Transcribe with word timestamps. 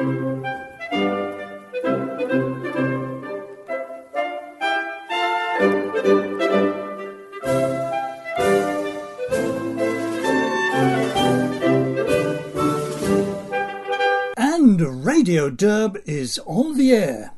And 0.00 0.08
Radio 15.04 15.50
Derb 15.50 16.00
is 16.06 16.40
on 16.46 16.78
the 16.78 16.92
air. 16.92 17.32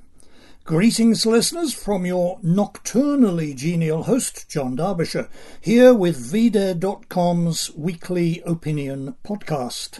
Greetings, 0.62 1.26
listeners, 1.26 1.74
from 1.74 2.06
your 2.06 2.38
nocturnally 2.44 3.54
genial 3.54 4.04
host, 4.04 4.48
John 4.48 4.76
Derbyshire, 4.76 5.28
here 5.60 5.92
with 5.92 6.16
VDare.com's 6.32 7.74
weekly 7.74 8.40
opinion 8.46 9.16
podcast. 9.24 9.98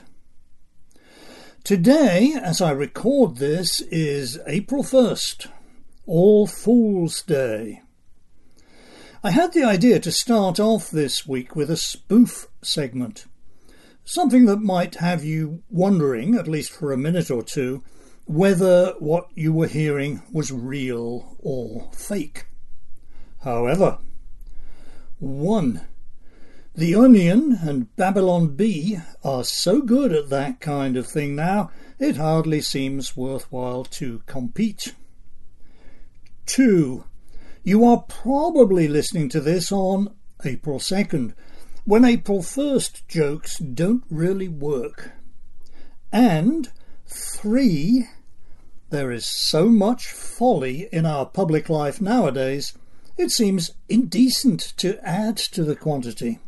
Today, 1.64 2.34
as 2.42 2.60
I 2.60 2.72
record 2.72 3.36
this, 3.36 3.80
is 3.82 4.36
April 4.48 4.82
1st, 4.82 5.46
All 6.06 6.48
Fool's 6.48 7.22
Day. 7.22 7.82
I 9.22 9.30
had 9.30 9.52
the 9.52 9.62
idea 9.62 10.00
to 10.00 10.10
start 10.10 10.58
off 10.58 10.90
this 10.90 11.24
week 11.24 11.54
with 11.54 11.70
a 11.70 11.76
spoof 11.76 12.48
segment. 12.62 13.26
Something 14.04 14.46
that 14.46 14.58
might 14.58 14.96
have 14.96 15.24
you 15.24 15.62
wondering, 15.70 16.34
at 16.34 16.48
least 16.48 16.72
for 16.72 16.90
a 16.90 16.98
minute 16.98 17.30
or 17.30 17.44
two, 17.44 17.84
whether 18.24 18.94
what 18.98 19.28
you 19.36 19.52
were 19.52 19.68
hearing 19.68 20.20
was 20.32 20.50
real 20.50 21.36
or 21.38 21.88
fake. 21.92 22.46
However, 23.44 23.98
1. 25.20 25.80
The 26.74 26.94
Onion 26.94 27.58
and 27.60 27.94
Babylon 27.96 28.56
Bee 28.56 28.98
are 29.22 29.44
so 29.44 29.82
good 29.82 30.10
at 30.10 30.30
that 30.30 30.60
kind 30.60 30.96
of 30.96 31.06
thing 31.06 31.36
now, 31.36 31.70
it 31.98 32.16
hardly 32.16 32.62
seems 32.62 33.14
worthwhile 33.14 33.84
to 33.84 34.22
compete. 34.24 34.94
2. 36.46 37.04
You 37.62 37.84
are 37.84 38.04
probably 38.08 38.88
listening 38.88 39.28
to 39.28 39.40
this 39.40 39.70
on 39.70 40.14
April 40.46 40.78
2nd, 40.78 41.34
when 41.84 42.06
April 42.06 42.38
1st 42.38 43.06
jokes 43.06 43.58
don't 43.58 44.04
really 44.08 44.48
work. 44.48 45.10
And 46.10 46.70
three, 47.06 48.08
there 48.88 49.12
is 49.12 49.26
so 49.26 49.66
much 49.66 50.06
folly 50.06 50.88
in 50.90 51.04
our 51.04 51.26
public 51.26 51.68
life 51.68 52.00
nowadays, 52.00 52.72
it 53.18 53.30
seems 53.30 53.72
indecent 53.90 54.72
to 54.78 54.98
add 55.06 55.36
to 55.36 55.64
the 55.64 55.76
quantity. 55.76 56.38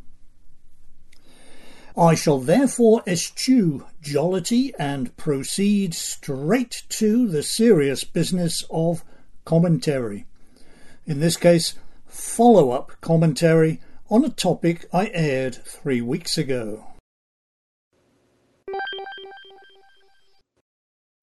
I 1.96 2.16
shall 2.16 2.40
therefore 2.40 3.02
eschew 3.06 3.86
jollity 4.02 4.72
and 4.78 5.16
proceed 5.16 5.94
straight 5.94 6.82
to 6.88 7.28
the 7.28 7.42
serious 7.42 8.02
business 8.02 8.64
of 8.68 9.04
commentary. 9.44 10.26
In 11.06 11.20
this 11.20 11.36
case, 11.36 11.74
follow 12.06 12.70
up 12.70 13.00
commentary 13.00 13.80
on 14.10 14.24
a 14.24 14.28
topic 14.28 14.86
I 14.92 15.10
aired 15.14 15.54
three 15.54 16.00
weeks 16.00 16.36
ago. 16.36 16.86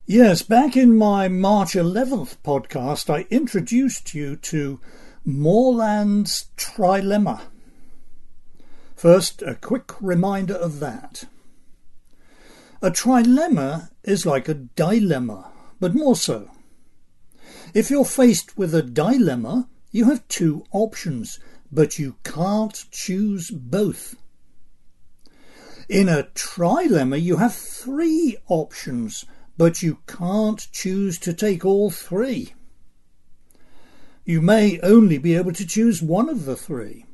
Yes, 0.06 0.42
back 0.42 0.78
in 0.78 0.98
my 0.98 1.28
March 1.28 1.74
11th 1.74 2.38
podcast, 2.44 3.10
I 3.14 3.28
introduced 3.30 4.14
you 4.14 4.36
to 4.38 4.80
Morland's 5.26 6.48
trilemma. 6.58 7.51
First, 9.02 9.42
a 9.42 9.56
quick 9.56 10.00
reminder 10.00 10.54
of 10.54 10.80
that. 10.80 11.24
A 12.84 12.92
trilemma 12.92 13.90
is 14.04 14.28
like 14.28 14.48
a 14.48 14.54
dilemma, 14.54 15.52
but 15.80 15.96
more 15.96 16.16
so. 16.16 16.52
If 17.74 17.90
you're 17.90 18.06
faced 18.06 18.60
with 18.60 18.76
a 18.76 18.84
dilemma, 18.84 19.68
you 19.92 20.06
have 20.06 20.28
two 20.28 20.66
options 20.72 21.40
but 21.72 21.98
you 21.98 22.18
can't 22.24 22.86
choose 22.92 23.50
both. 23.50 24.18
In 25.90 26.08
a 26.08 26.28
trilemma, 26.36 27.20
you 27.20 27.38
have 27.38 27.56
three 27.56 28.38
options, 28.50 29.25
but 29.58 29.81
you 29.81 29.98
can't 30.06 30.72
choose 30.72 31.18
to 31.22 31.34
take 31.34 31.66
all 31.66 31.90
three. 31.90 32.54
You 34.25 34.42
may 34.42 34.80
only 34.81 35.18
be 35.18 35.36
able 35.36 35.54
to 35.54 35.66
choose 35.66 36.04
one 36.04 36.30
of 36.30 36.46
the 36.46 36.56
three, 36.56 37.08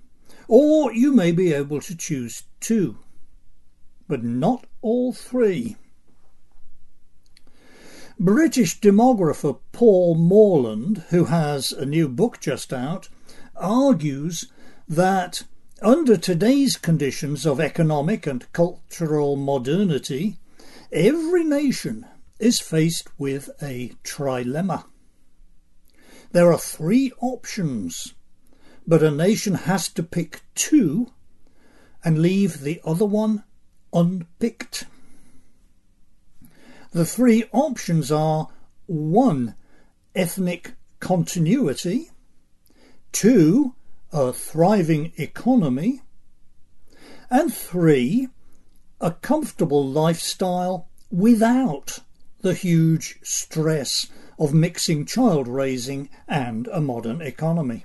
or 0.47 0.93
you 0.93 1.13
may 1.13 1.31
be 1.31 1.53
able 1.53 1.81
to 1.81 1.95
choose 1.95 2.43
two, 2.59 2.97
but 4.07 4.23
not 4.23 4.65
all 4.81 5.13
three. 5.13 5.75
British 8.19 8.79
demographer 8.79 9.59
Paul 9.71 10.15
Morland, 10.15 11.03
who 11.09 11.25
has 11.25 11.71
a 11.71 11.85
new 11.85 12.09
book 12.09 12.39
just 12.39 12.73
out, 12.73 13.09
argues 13.55 14.45
that 14.87 15.43
under 15.81 16.17
today's 16.17 16.77
conditions 16.77 17.45
of 17.45 17.59
economic 17.59 18.25
and 18.25 18.51
cultural 18.53 19.35
modernity, 19.35 20.37
every 20.91 21.43
nation 21.43 22.07
is 22.39 22.59
faced 22.59 23.07
with 23.19 23.49
a 23.61 23.91
trilemma. 24.03 24.85
There 26.31 26.51
are 26.51 26.59
three 26.59 27.11
options, 27.21 28.15
but 28.87 29.03
a 29.03 29.11
nation 29.11 29.53
has 29.53 29.89
to 29.89 30.01
pick 30.01 30.41
two 30.55 31.11
and 32.03 32.19
leave 32.19 32.61
the 32.61 32.79
other 32.85 33.05
one 33.05 33.43
unpicked. 33.91 34.85
The 36.91 37.05
three 37.05 37.43
options 37.51 38.11
are 38.11 38.47
1. 38.85 39.55
Ethnic 40.15 40.73
continuity, 40.99 42.09
two, 43.11 43.75
a 44.13 44.31
thriving 44.31 45.11
economy, 45.17 46.01
and 47.29 47.53
three, 47.53 48.29
a 49.01 49.11
comfortable 49.11 49.85
lifestyle 49.85 50.87
without 51.11 51.99
the 52.41 52.53
huge 52.53 53.19
stress 53.21 54.07
of 54.39 54.53
mixing 54.53 55.05
child 55.05 55.47
raising 55.47 56.09
and 56.27 56.67
a 56.67 56.79
modern 56.79 57.21
economy. 57.21 57.83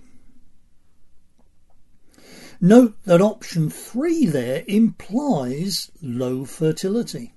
Note 2.64 2.94
that 3.06 3.20
option 3.20 3.68
three 3.68 4.24
there 4.24 4.62
implies 4.68 5.90
low 6.00 6.44
fertility. 6.44 7.34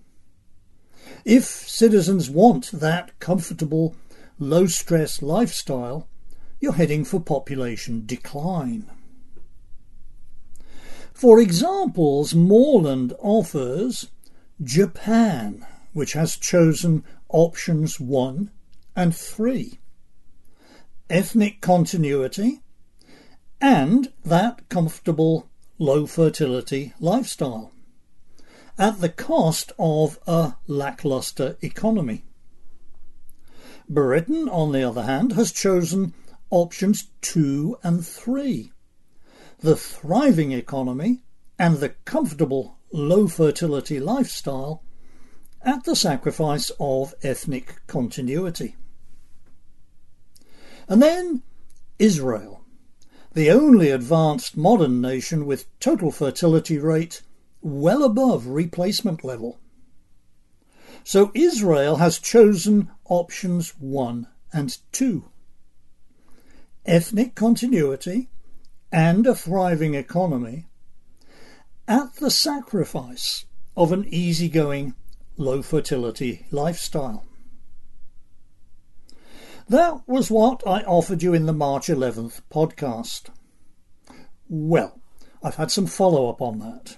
If 1.26 1.46
citizens 1.46 2.30
want 2.30 2.70
that 2.72 3.20
comfortable, 3.20 3.96
low 4.38 4.68
stress 4.68 5.24
lifestyle, 5.24 6.08
you're 6.60 6.74
heading 6.74 7.04
for 7.06 7.20
population 7.20 8.06
decline. 8.06 8.86
For 11.12 11.42
examples, 11.42 12.36
Morland 12.36 13.14
offers 13.18 14.12
Japan, 14.64 15.66
which 15.92 16.14
has 16.14 16.38
chosen 16.38 17.04
options 17.30 18.00
1 18.00 18.52
and 18.96 19.16
3, 19.16 19.80
ethnic 21.10 21.62
continuity, 21.62 22.62
and 23.66 24.14
that 24.24 24.70
comfortable 24.70 25.50
low 25.80 26.06
fertility 26.06 26.94
lifestyle, 27.00 27.72
at 28.78 29.02
the 29.02 29.10
cost 29.10 29.72
of 29.80 30.20
a 30.28 30.54
lackluster 30.68 31.58
economy. 31.64 32.24
Britain, 33.90 34.48
on 34.48 34.72
the 34.72 34.84
other 34.84 35.02
hand, 35.02 35.32
has 35.32 35.52
chosen 35.52 36.14
options 36.52 37.08
two 37.22 37.76
and 37.82 38.06
three 38.06 38.72
the 39.62 39.76
thriving 39.76 40.52
economy 40.52 41.24
and 41.58 41.78
the 41.78 41.90
comfortable 42.06 42.78
low 42.92 43.28
fertility 43.28 44.00
lifestyle 44.00 44.84
at 45.64 45.86
the 45.86 45.96
sacrifice 45.96 46.72
of 46.80 47.16
ethnic 47.24 47.82
continuity. 47.88 48.76
And 50.88 51.02
then 51.02 51.42
Israel, 51.98 52.65
the 53.36 53.52
only 53.52 53.92
advanced 53.92 54.58
modern 54.58 55.00
nation 55.00 55.46
with 55.46 55.68
total 55.80 56.10
fertility 56.10 56.80
rate 56.80 57.22
well 57.62 58.04
above 58.04 58.48
replacement 58.48 59.24
level. 59.24 59.60
So 61.04 61.32
Israel 61.36 61.98
has 61.98 62.18
chosen 62.18 62.90
options 63.08 63.76
1 63.80 64.28
and 64.52 64.78
2 64.92 65.26
ethnic 66.86 67.36
continuity, 67.36 68.30
and 68.92 69.26
a 69.26 69.36
thriving 69.36 69.96
economy 69.96 70.68
at 71.88 72.16
the 72.16 72.32
sacrifice 72.32 73.46
of 73.76 73.92
an 73.92 74.06
easygoing, 74.10 74.94
low 75.38 75.62
fertility 75.62 76.46
lifestyle. 76.52 77.26
That 79.68 80.08
was 80.08 80.30
what 80.30 80.62
I 80.68 80.84
offered 80.84 81.24
you 81.24 81.34
in 81.34 81.48
the 81.48 81.54
March 81.54 81.88
11th 81.88 82.42
podcast. 82.52 83.30
Well, 84.48 85.02
I've 85.42 85.56
had 85.56 85.72
some 85.72 85.88
follow 85.88 86.30
up 86.30 86.40
on 86.40 86.60
that. 86.60 86.98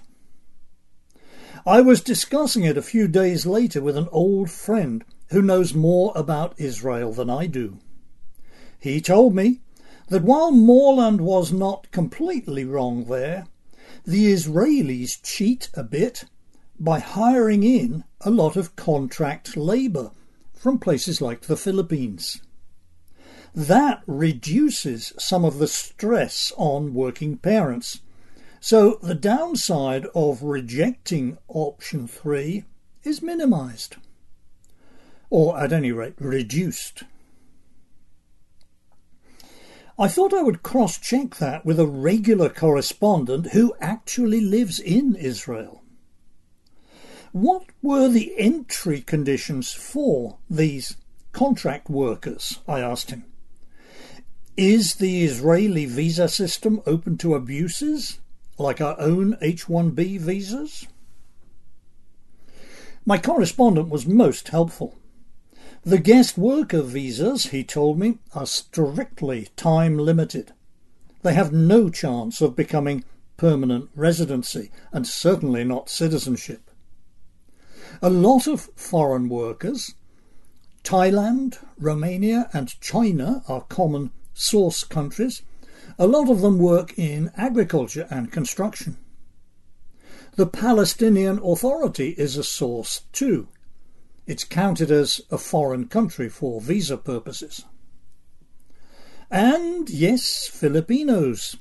I 1.64 1.80
was 1.80 2.02
discussing 2.02 2.64
it 2.64 2.76
a 2.76 2.82
few 2.82 3.08
days 3.08 3.46
later 3.46 3.80
with 3.80 3.96
an 3.96 4.08
old 4.12 4.50
friend 4.50 5.02
who 5.30 5.40
knows 5.40 5.72
more 5.72 6.12
about 6.14 6.60
Israel 6.60 7.10
than 7.10 7.30
I 7.30 7.46
do. 7.46 7.78
He 8.78 9.00
told 9.00 9.34
me 9.34 9.62
that 10.08 10.22
while 10.22 10.52
Morland 10.52 11.22
was 11.22 11.50
not 11.50 11.90
completely 11.90 12.66
wrong 12.66 13.04
there, 13.04 13.46
the 14.04 14.30
Israelis 14.30 15.22
cheat 15.22 15.70
a 15.72 15.82
bit 15.82 16.26
by 16.78 16.98
hiring 16.98 17.62
in 17.62 18.04
a 18.20 18.30
lot 18.30 18.56
of 18.56 18.76
contract 18.76 19.56
labour 19.56 20.10
from 20.52 20.78
places 20.78 21.22
like 21.22 21.42
the 21.42 21.56
Philippines. 21.56 22.42
That 23.58 24.04
reduces 24.06 25.12
some 25.18 25.44
of 25.44 25.58
the 25.58 25.66
stress 25.66 26.52
on 26.56 26.94
working 26.94 27.38
parents. 27.38 27.98
So 28.60 29.00
the 29.02 29.16
downside 29.16 30.06
of 30.14 30.44
rejecting 30.44 31.38
option 31.48 32.06
3 32.06 32.62
is 33.02 33.20
minimised, 33.20 33.96
or 35.28 35.58
at 35.58 35.72
any 35.72 35.90
rate 35.90 36.14
reduced. 36.20 37.02
I 39.98 40.06
thought 40.06 40.32
I 40.32 40.42
would 40.42 40.62
cross 40.62 40.96
check 40.96 41.34
that 41.38 41.66
with 41.66 41.80
a 41.80 41.86
regular 41.88 42.48
correspondent 42.48 43.48
who 43.48 43.74
actually 43.80 44.40
lives 44.40 44.78
in 44.78 45.16
Israel. 45.16 45.82
What 47.32 47.64
were 47.82 48.06
the 48.06 48.38
entry 48.38 49.00
conditions 49.00 49.72
for 49.72 50.38
these 50.48 50.96
contract 51.32 51.90
workers? 51.90 52.60
I 52.68 52.78
asked 52.78 53.10
him. 53.10 53.24
Is 54.58 54.96
the 54.96 55.22
Israeli 55.22 55.84
visa 55.84 56.26
system 56.28 56.82
open 56.84 57.16
to 57.18 57.36
abuses, 57.36 58.18
like 58.58 58.80
our 58.80 59.00
own 59.00 59.36
H 59.40 59.66
1B 59.66 60.18
visas? 60.18 60.88
My 63.06 63.18
correspondent 63.18 63.88
was 63.88 64.04
most 64.04 64.48
helpful. 64.48 64.96
The 65.84 66.00
guest 66.00 66.36
worker 66.36 66.82
visas, 66.82 67.46
he 67.46 67.62
told 67.62 68.00
me, 68.00 68.18
are 68.34 68.48
strictly 68.48 69.46
time 69.54 69.96
limited. 69.96 70.50
They 71.22 71.34
have 71.34 71.52
no 71.52 71.88
chance 71.88 72.40
of 72.40 72.56
becoming 72.56 73.04
permanent 73.36 73.90
residency 73.94 74.72
and 74.90 75.06
certainly 75.06 75.62
not 75.62 75.88
citizenship. 75.88 76.68
A 78.02 78.10
lot 78.10 78.48
of 78.48 78.70
foreign 78.74 79.28
workers, 79.28 79.94
Thailand, 80.82 81.58
Romania, 81.78 82.50
and 82.52 82.80
China 82.80 83.44
are 83.46 83.60
common 83.60 84.10
source 84.38 84.84
countries. 84.84 85.42
A 85.98 86.06
lot 86.06 86.30
of 86.30 86.40
them 86.42 86.58
work 86.58 86.96
in 86.96 87.32
agriculture 87.36 88.06
and 88.08 88.30
construction. 88.30 88.96
The 90.36 90.46
Palestinian 90.46 91.40
Authority 91.42 92.10
is 92.10 92.36
a 92.36 92.44
source 92.44 93.02
too. 93.12 93.48
It's 94.26 94.44
counted 94.44 94.90
as 94.90 95.20
a 95.30 95.38
foreign 95.38 95.88
country 95.88 96.28
for 96.28 96.60
visa 96.60 96.96
purposes. 96.96 97.64
And 99.28 99.90
yes, 99.90 100.46
Filipinos, 100.46 101.56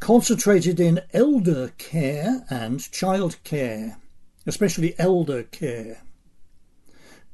concentrated 0.00 0.80
in 0.80 1.02
elder 1.12 1.72
care 1.76 2.46
and 2.48 2.90
child 2.90 3.36
care, 3.44 3.98
especially 4.46 4.98
elder 4.98 5.42
care. 5.42 6.02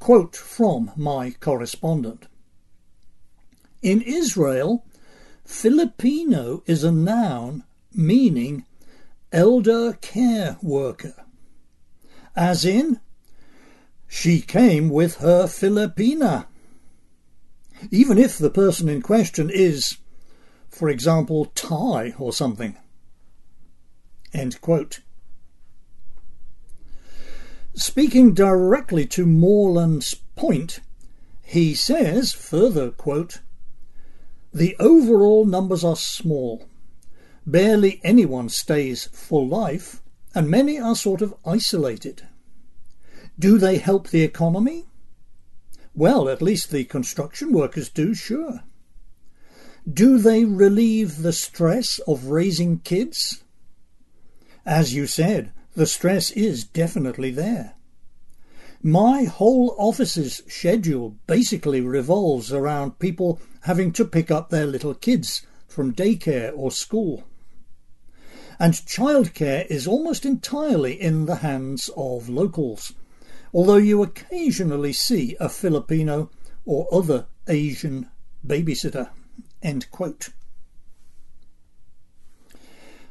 Quote 0.00 0.34
from 0.34 0.90
my 0.96 1.30
correspondent. 1.30 2.26
In 3.84 4.00
Israel, 4.00 4.82
Filipino 5.44 6.62
is 6.64 6.84
a 6.84 6.90
noun 6.90 7.64
meaning 7.92 8.64
elder 9.30 9.92
care 10.00 10.56
worker, 10.62 11.26
as 12.34 12.64
in 12.64 12.98
she 14.08 14.40
came 14.40 14.88
with 14.88 15.16
her 15.16 15.44
Filipina. 15.44 16.46
Even 17.90 18.16
if 18.16 18.38
the 18.38 18.48
person 18.48 18.88
in 18.88 19.02
question 19.02 19.50
is, 19.52 19.98
for 20.70 20.88
example, 20.88 21.52
Thai 21.54 22.14
or 22.18 22.32
something. 22.32 22.78
End 24.32 24.62
quote. 24.62 25.00
Speaking 27.74 28.32
directly 28.32 29.04
to 29.08 29.26
Morland's 29.26 30.14
point, 30.36 30.80
he 31.42 31.74
says, 31.74 32.32
further 32.32 32.90
quote, 32.90 33.40
the 34.54 34.76
overall 34.78 35.44
numbers 35.44 35.82
are 35.82 35.96
small. 35.96 36.68
Barely 37.44 38.00
anyone 38.04 38.48
stays 38.48 39.08
for 39.12 39.44
life, 39.44 40.00
and 40.32 40.48
many 40.48 40.78
are 40.78 40.94
sort 40.94 41.20
of 41.20 41.34
isolated. 41.44 42.28
Do 43.36 43.58
they 43.58 43.78
help 43.78 44.08
the 44.08 44.22
economy? 44.22 44.84
Well, 45.92 46.28
at 46.28 46.40
least 46.40 46.70
the 46.70 46.84
construction 46.84 47.52
workers 47.52 47.88
do, 47.88 48.14
sure. 48.14 48.60
Do 49.92 50.18
they 50.18 50.44
relieve 50.44 51.22
the 51.22 51.32
stress 51.32 51.98
of 52.06 52.26
raising 52.26 52.78
kids? 52.78 53.42
As 54.64 54.94
you 54.94 55.06
said, 55.06 55.52
the 55.74 55.86
stress 55.86 56.30
is 56.30 56.64
definitely 56.64 57.32
there. 57.32 57.74
My 58.82 59.24
whole 59.24 59.74
office's 59.78 60.42
schedule 60.46 61.16
basically 61.26 61.80
revolves 61.80 62.52
around 62.52 62.98
people 62.98 63.40
having 63.64 63.92
to 63.92 64.04
pick 64.04 64.30
up 64.30 64.48
their 64.48 64.66
little 64.66 64.94
kids 64.94 65.46
from 65.68 65.92
daycare 65.92 66.52
or 66.54 66.70
school. 66.70 67.24
And 68.58 68.72
childcare 68.72 69.66
is 69.66 69.86
almost 69.86 70.24
entirely 70.24 71.00
in 71.00 71.26
the 71.26 71.36
hands 71.36 71.90
of 71.96 72.28
locals 72.28 72.92
although 73.54 73.76
you 73.76 74.02
occasionally 74.02 74.92
see 74.92 75.36
a 75.38 75.48
Filipino 75.48 76.28
or 76.66 76.92
other 76.92 77.26
Asian 77.46 78.10
babysitter. 78.44 79.08
End 79.62 79.90
quote. 79.92 80.30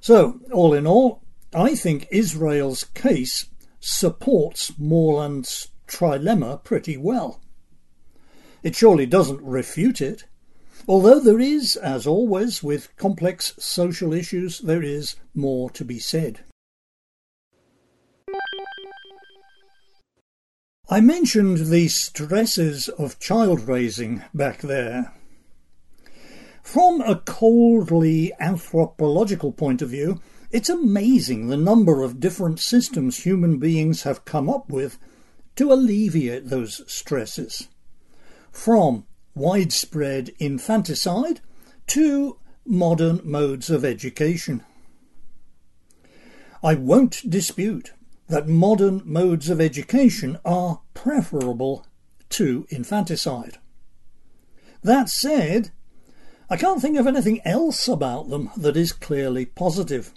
So, 0.02 0.42
all 0.52 0.74
in 0.74 0.86
all, 0.86 1.22
I 1.56 1.76
think 1.76 2.08
Israel's 2.12 2.84
case 2.84 3.46
supports 3.80 4.78
Morland's 4.78 5.70
trilemma 5.88 6.62
pretty 6.64 6.98
well. 6.98 7.40
It 8.64 8.76
surely 8.76 9.06
doesn't 9.06 9.42
refute 9.42 10.02
it, 10.02 10.26
although 10.88 11.20
there 11.20 11.40
is, 11.40 11.76
as 11.76 12.06
always 12.06 12.62
with 12.64 12.96
complex 12.98 13.54
social 13.58 14.14
issues, 14.14 14.60
there 14.60 14.84
is 14.84 15.16
more 15.34 15.70
to 15.72 15.86
be 15.86 16.00
said. 16.00 16.44
I 20.90 21.02
mentioned 21.02 21.70
the 21.70 21.88
stresses 21.88 22.90
of 22.90 23.20
child 23.20 23.68
raising 23.68 24.22
back 24.34 24.62
there. 24.62 25.14
From 26.62 27.02
a 27.02 27.16
coldly 27.16 28.32
anthropological 28.40 29.52
point 29.52 29.82
of 29.82 29.90
view, 29.90 30.22
it's 30.52 30.70
amazing 30.70 31.48
the 31.48 31.58
number 31.58 32.04
of 32.04 32.20
different 32.20 32.60
systems 32.60 33.24
human 33.24 33.58
beings 33.58 34.04
have 34.04 34.26
come 34.26 34.50
up 34.50 34.70
with 34.70 35.00
to 35.56 35.72
alleviate 35.72 36.50
those 36.50 36.82
stresses. 36.86 37.68
From 38.52 39.06
widespread 39.36 40.32
infanticide 40.40 41.42
to 41.88 42.38
modern 42.66 43.20
modes 43.24 43.70
of 43.70 43.84
education. 43.84 44.64
I 46.64 46.76
won't 46.76 47.30
dispute 47.30 47.92
that 48.30 48.48
modern 48.48 49.02
modes 49.06 49.50
of 49.50 49.60
education 49.60 50.38
are 50.46 50.82
preferable 50.94 51.86
to 52.30 52.66
infanticide. 52.70 53.58
That 54.82 55.10
said, 55.10 55.72
I 56.50 56.58
can't 56.58 56.82
think 56.82 56.98
of 56.98 57.08
anything 57.08 57.42
else 57.46 57.88
about 57.88 58.30
them 58.30 58.50
that 58.56 58.78
is 58.78 58.92
clearly 58.92 59.46
positive. 59.46 60.14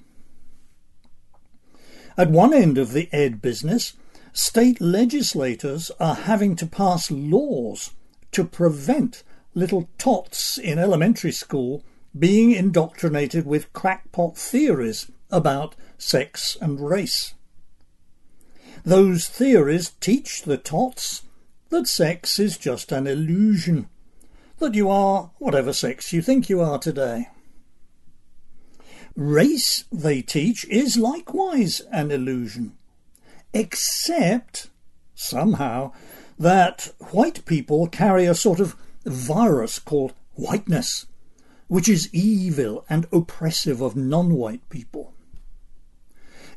At 2.17 2.31
one 2.31 2.55
end 2.55 2.79
of 2.79 2.93
the 2.93 3.09
ed 3.13 3.43
business, 3.43 3.95
state 4.33 4.81
legislators 4.81 5.91
are 6.01 6.15
having 6.15 6.57
to 6.57 6.67
pass 6.67 7.11
laws 7.11 7.91
to 8.37 8.45
prevent 8.45 9.23
little 9.55 9.89
tots 9.97 10.59
in 10.59 10.79
elementary 10.79 11.33
school 11.33 11.83
being 12.19 12.51
indoctrinated 12.51 13.47
with 13.47 13.73
crackpot 13.73 14.37
theories 14.37 15.11
about 15.31 15.75
sex 15.97 16.55
and 16.61 16.79
race. 16.79 17.33
Those 18.85 19.27
theories 19.27 19.93
teach 20.01 20.43
the 20.43 20.59
tots 20.59 21.23
that 21.71 21.89
sex 21.89 22.39
is 22.39 22.59
just 22.59 22.93
an 22.93 23.07
illusion, 23.07 23.89
that 24.59 24.75
you 24.75 24.91
are 24.91 25.31
whatever 25.39 25.73
sex 25.73 26.13
you 26.13 26.21
think 26.21 26.51
you 26.51 26.61
are 26.61 26.79
today. 26.79 27.29
Race, 29.15 29.85
they 29.91 30.21
teach, 30.21 30.67
is 30.67 30.99
likewise 30.99 31.81
an 31.91 32.11
illusion, 32.11 32.77
except, 33.55 34.69
somehow, 35.15 35.93
that 36.39 36.93
white 37.11 37.45
people 37.47 37.87
carry 37.87 38.27
a 38.27 38.35
sort 38.35 38.61
of 38.61 38.77
virus 39.05 39.79
called 39.79 40.13
whiteness, 40.35 41.07
which 41.69 41.89
is 41.89 42.13
evil 42.13 42.85
and 42.89 43.07
oppressive 43.13 43.81
of 43.81 43.97
non 43.97 44.35
white 44.35 44.69
people. 44.69 45.15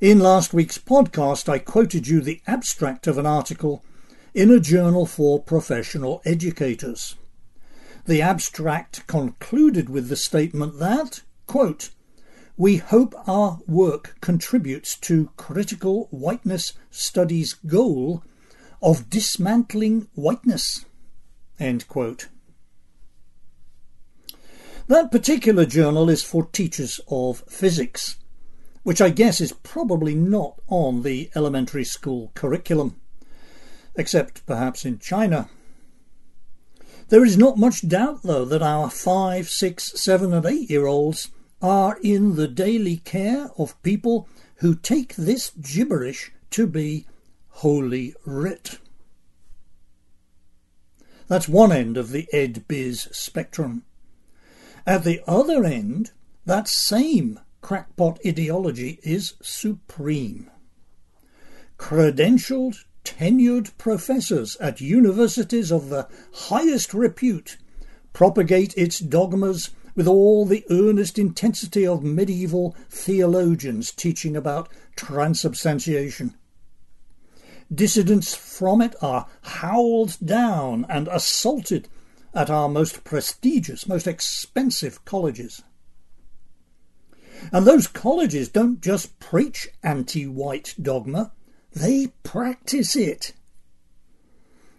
In 0.01 0.19
last 0.19 0.53
week's 0.53 0.77
podcast, 0.77 1.49
I 1.49 1.59
quoted 1.59 2.07
you 2.07 2.21
the 2.21 2.41
abstract 2.47 3.07
of 3.07 3.17
an 3.17 3.25
article 3.25 3.83
in 4.33 4.49
a 4.51 4.59
journal 4.59 5.05
for 5.05 5.41
professional 5.41 6.21
educators. 6.25 7.15
The 8.05 8.21
abstract 8.21 9.05
concluded 9.07 9.89
with 9.89 10.07
the 10.07 10.15
statement 10.15 10.79
that, 10.79 11.21
quote, 11.47 11.89
we 12.57 12.77
hope 12.77 13.13
our 13.27 13.59
work 13.67 14.17
contributes 14.21 14.95
to 14.97 15.31
critical 15.37 16.07
whiteness 16.11 16.73
studies 16.91 17.53
goal 17.53 18.23
of 18.81 19.09
dismantling 19.09 20.07
whiteness. 20.15 20.85
That 24.87 25.11
particular 25.11 25.65
journal 25.65 26.09
is 26.09 26.23
for 26.23 26.45
teachers 26.45 26.99
of 27.09 27.43
physics, 27.47 28.17
which 28.83 29.01
I 29.01 29.09
guess 29.09 29.39
is 29.39 29.51
probably 29.51 30.15
not 30.15 30.55
on 30.67 31.03
the 31.03 31.29
elementary 31.35 31.83
school 31.83 32.31
curriculum, 32.33 32.99
except 33.95 34.45
perhaps 34.47 34.85
in 34.85 34.97
China. 34.97 35.49
There 37.09 37.25
is 37.25 37.37
not 37.37 37.57
much 37.57 37.87
doubt, 37.87 38.23
though, 38.23 38.45
that 38.45 38.61
our 38.61 38.89
five, 38.89 39.49
six, 39.49 39.91
seven, 40.01 40.33
and 40.33 40.45
eight 40.45 40.69
year 40.69 40.85
olds 40.85 41.29
are 41.61 41.97
in 42.01 42.35
the 42.35 42.47
daily 42.47 42.97
care 42.97 43.49
of 43.57 43.81
people 43.83 44.27
who 44.55 44.73
take 44.75 45.15
this 45.15 45.51
gibberish 45.51 46.31
to 46.51 46.65
be 46.65 47.05
Holy 47.49 48.15
Writ. 48.25 48.79
That's 51.27 51.47
one 51.47 51.71
end 51.71 51.97
of 51.97 52.11
the 52.11 52.27
ed 52.33 52.67
biz 52.67 53.07
spectrum. 53.11 53.83
At 54.85 55.03
the 55.03 55.21
other 55.27 55.63
end, 55.63 56.11
that 56.45 56.67
same 56.67 57.39
crackpot 57.61 58.19
ideology 58.25 58.99
is 59.03 59.33
supreme. 59.41 60.49
Credentialed, 61.77 62.77
tenured 63.03 63.77
professors 63.77 64.55
at 64.57 64.81
universities 64.81 65.71
of 65.71 65.89
the 65.89 66.07
highest 66.33 66.93
repute 66.93 67.57
propagate 68.13 68.73
its 68.75 68.99
dogmas 68.99 69.69
with 69.95 70.07
all 70.07 70.45
the 70.45 70.65
earnest 70.69 71.19
intensity 71.19 71.85
of 71.85 72.03
medieval 72.03 72.75
theologians 72.89 73.91
teaching 73.91 74.35
about 74.35 74.69
transubstantiation. 74.95 76.33
Dissidents 77.73 78.33
from 78.33 78.81
it 78.81 78.95
are 79.01 79.27
howled 79.41 80.17
down 80.23 80.85
and 80.89 81.07
assaulted 81.07 81.87
at 82.33 82.49
our 82.49 82.67
most 82.67 83.03
prestigious, 83.03 83.87
most 83.87 84.07
expensive 84.07 85.05
colleges. 85.05 85.61
And 87.51 87.65
those 87.65 87.87
colleges 87.87 88.49
don't 88.49 88.81
just 88.81 89.19
preach 89.19 89.69
anti 89.83 90.25
white 90.25 90.73
dogma, 90.81 91.31
they 91.71 92.07
practice 92.23 92.95
it. 92.95 93.33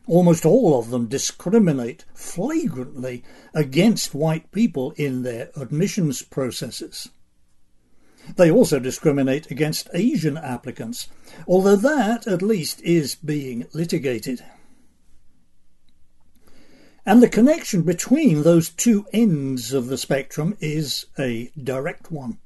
Almost 0.07 0.45
all 0.45 0.79
of 0.79 0.91
them 0.91 1.07
discriminate 1.07 2.05
flagrantly 2.15 3.23
against 3.55 4.15
white 4.15 4.51
people 4.51 4.93
in 4.97 5.23
their 5.23 5.51
admissions 5.55 6.23
processes. 6.23 7.09
They 8.41 8.51
also 8.51 8.79
discriminate 8.79 9.51
against 9.51 9.91
Asian 9.93 10.39
applicants, 10.39 11.09
although 11.47 11.77
that 11.77 12.27
at 12.27 12.41
least 12.41 12.81
is 12.81 13.15
being 13.15 13.67
litigated. 13.75 14.43
And 17.05 17.23
the 17.23 17.29
connection 17.29 17.83
between 17.83 18.43
those 18.43 18.71
two 18.71 19.05
ends 19.13 19.75
of 19.75 19.89
the 19.89 19.99
spectrum 19.99 20.57
is 20.59 21.05
a 21.19 21.51
direct 21.63 22.11
one. 22.11 22.39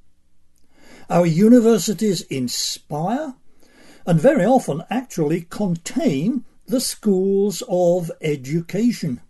Our 1.09 1.27
universities 1.27 2.23
inspire 2.23 3.35
and 4.05 4.21
very 4.21 4.45
often 4.45 4.83
actually 4.91 5.43
contain 5.43 6.45
the 6.67 6.81
schools 6.81 7.63
of 7.69 8.11
education, 8.21 9.21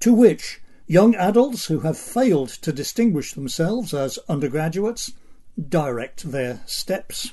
to 0.00 0.12
which 0.12 0.60
young 0.86 1.14
adults 1.14 1.68
who 1.68 1.80
have 1.80 1.96
failed 1.96 2.50
to 2.60 2.74
distinguish 2.74 3.32
themselves 3.32 3.94
as 3.94 4.18
undergraduates 4.28 5.12
direct 5.58 6.30
their 6.30 6.60
steps. 6.66 7.32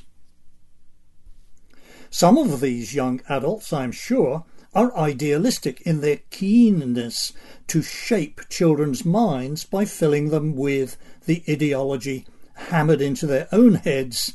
Some 2.10 2.38
of 2.38 2.62
these 2.62 2.96
young 2.96 3.22
adults, 3.28 3.74
I'm 3.74 3.92
sure, 3.92 4.46
are 4.74 4.96
idealistic 4.98 5.82
in 5.82 6.02
their 6.02 6.20
keenness 6.30 7.34
to 7.68 7.82
shape 7.82 8.42
children's 8.50 9.06
minds 9.06 9.66
by 9.66 9.86
filling 9.86 10.30
them 10.30 10.56
with 10.56 10.98
the 11.26 11.44
ideology 11.50 12.26
hammered 12.56 13.02
into 13.02 13.28
their 13.28 13.48
own 13.52 13.76
heads 13.76 14.34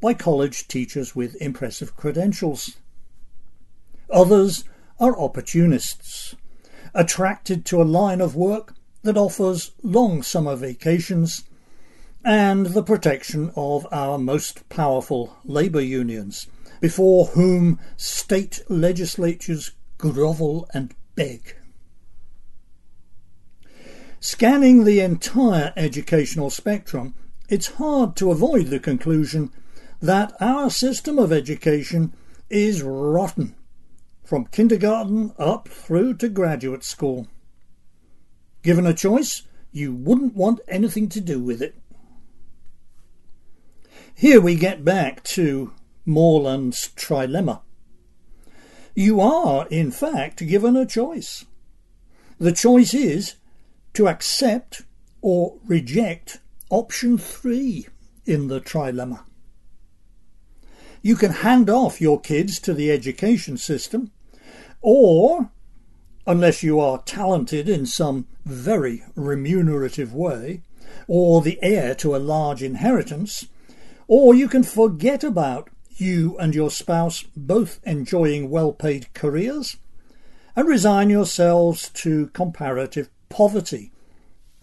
by 0.00 0.14
college 0.14 0.68
teachers 0.68 1.14
with 1.14 1.40
impressive 1.40 1.96
credentials. 1.96 2.76
Others 4.10 4.64
are 5.00 5.18
opportunists, 5.18 6.34
attracted 6.94 7.64
to 7.66 7.80
a 7.80 7.84
line 7.84 8.20
of 8.20 8.36
work 8.36 8.74
that 9.02 9.16
offers 9.16 9.72
long 9.82 10.22
summer 10.22 10.56
vacations 10.56 11.44
and 12.24 12.66
the 12.66 12.82
protection 12.82 13.52
of 13.54 13.86
our 13.92 14.18
most 14.18 14.66
powerful 14.68 15.36
labour 15.44 15.80
unions, 15.80 16.46
before 16.80 17.26
whom 17.26 17.78
state 17.96 18.62
legislatures 18.68 19.72
grovel 19.98 20.68
and 20.72 20.94
beg. 21.14 21.56
Scanning 24.20 24.84
the 24.84 25.00
entire 25.00 25.74
educational 25.76 26.48
spectrum, 26.48 27.14
it's 27.50 27.74
hard 27.74 28.16
to 28.16 28.30
avoid 28.30 28.68
the 28.68 28.80
conclusion 28.80 29.50
that 30.00 30.32
our 30.40 30.70
system 30.70 31.18
of 31.18 31.30
education 31.30 32.14
is 32.48 32.82
rotten, 32.82 33.54
from 34.24 34.46
kindergarten 34.46 35.32
up 35.38 35.68
through 35.68 36.14
to 36.14 36.30
graduate 36.30 36.84
school. 36.84 37.28
Given 38.62 38.86
a 38.86 38.94
choice, 38.94 39.42
you 39.72 39.94
wouldn't 39.94 40.34
want 40.34 40.60
anything 40.68 41.10
to 41.10 41.20
do 41.20 41.38
with 41.38 41.60
it. 41.60 41.74
Here 44.16 44.40
we 44.40 44.54
get 44.54 44.84
back 44.84 45.24
to 45.24 45.72
Morland's 46.06 46.90
trilemma. 46.94 47.62
You 48.94 49.20
are, 49.20 49.66
in 49.68 49.90
fact, 49.90 50.46
given 50.46 50.76
a 50.76 50.86
choice. 50.86 51.44
The 52.38 52.52
choice 52.52 52.94
is 52.94 53.34
to 53.94 54.06
accept 54.06 54.82
or 55.20 55.56
reject 55.66 56.38
option 56.70 57.18
three 57.18 57.88
in 58.24 58.46
the 58.46 58.60
trilemma. 58.60 59.24
You 61.02 61.16
can 61.16 61.32
hand 61.32 61.68
off 61.68 62.00
your 62.00 62.20
kids 62.20 62.60
to 62.60 62.72
the 62.72 62.92
education 62.92 63.56
system, 63.56 64.12
or, 64.80 65.50
unless 66.24 66.62
you 66.62 66.78
are 66.78 67.02
talented 67.02 67.68
in 67.68 67.84
some 67.84 68.28
very 68.44 69.02
remunerative 69.16 70.14
way, 70.14 70.62
or 71.08 71.42
the 71.42 71.58
heir 71.62 71.96
to 71.96 72.14
a 72.14 72.18
large 72.18 72.62
inheritance, 72.62 73.48
or 74.06 74.34
you 74.34 74.48
can 74.48 74.62
forget 74.62 75.24
about 75.24 75.70
you 75.96 76.36
and 76.38 76.54
your 76.54 76.70
spouse 76.70 77.24
both 77.36 77.80
enjoying 77.84 78.50
well 78.50 78.72
paid 78.72 79.12
careers 79.14 79.76
and 80.56 80.68
resign 80.68 81.10
yourselves 81.10 81.88
to 81.90 82.28
comparative 82.28 83.10
poverty 83.28 83.92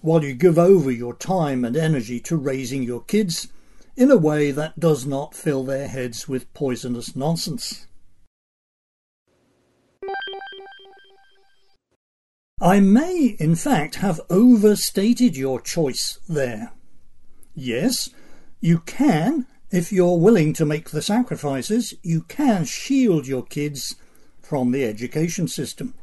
while 0.02 0.24
you 0.24 0.34
give 0.34 0.58
over 0.58 0.92
your 0.92 1.14
time 1.14 1.64
and 1.64 1.76
energy 1.76 2.20
to 2.20 2.36
raising 2.36 2.84
your 2.84 3.04
kids 3.04 3.48
in 3.96 4.10
a 4.10 4.18
way 4.18 4.52
that 4.52 4.80
does 4.80 5.06
not 5.06 5.36
fill 5.36 5.64
their 5.64 5.88
heads 5.88 6.28
with 6.28 6.52
poisonous 6.54 7.16
nonsense. 7.16 7.88
I 12.60 12.80
may, 12.80 13.36
in 13.40 13.56
fact, 13.56 13.96
have 13.96 14.22
overstated 14.30 15.36
your 15.36 15.60
choice 15.60 16.20
there. 16.30 16.72
Yes, 17.56 18.10
you 18.62 18.80
can, 18.80 19.48
if 19.72 19.92
you're 19.92 20.18
willing 20.18 20.54
to 20.54 20.66
make 20.66 20.92
the 20.92 21.02
sacrifices, 21.02 21.96
you 22.04 22.22
can 22.22 22.64
shield 22.64 23.28
your 23.28 23.44
kids 23.44 23.96
from 24.42 24.72
the 24.72 24.86
education 24.86 25.48
system. 25.48 25.96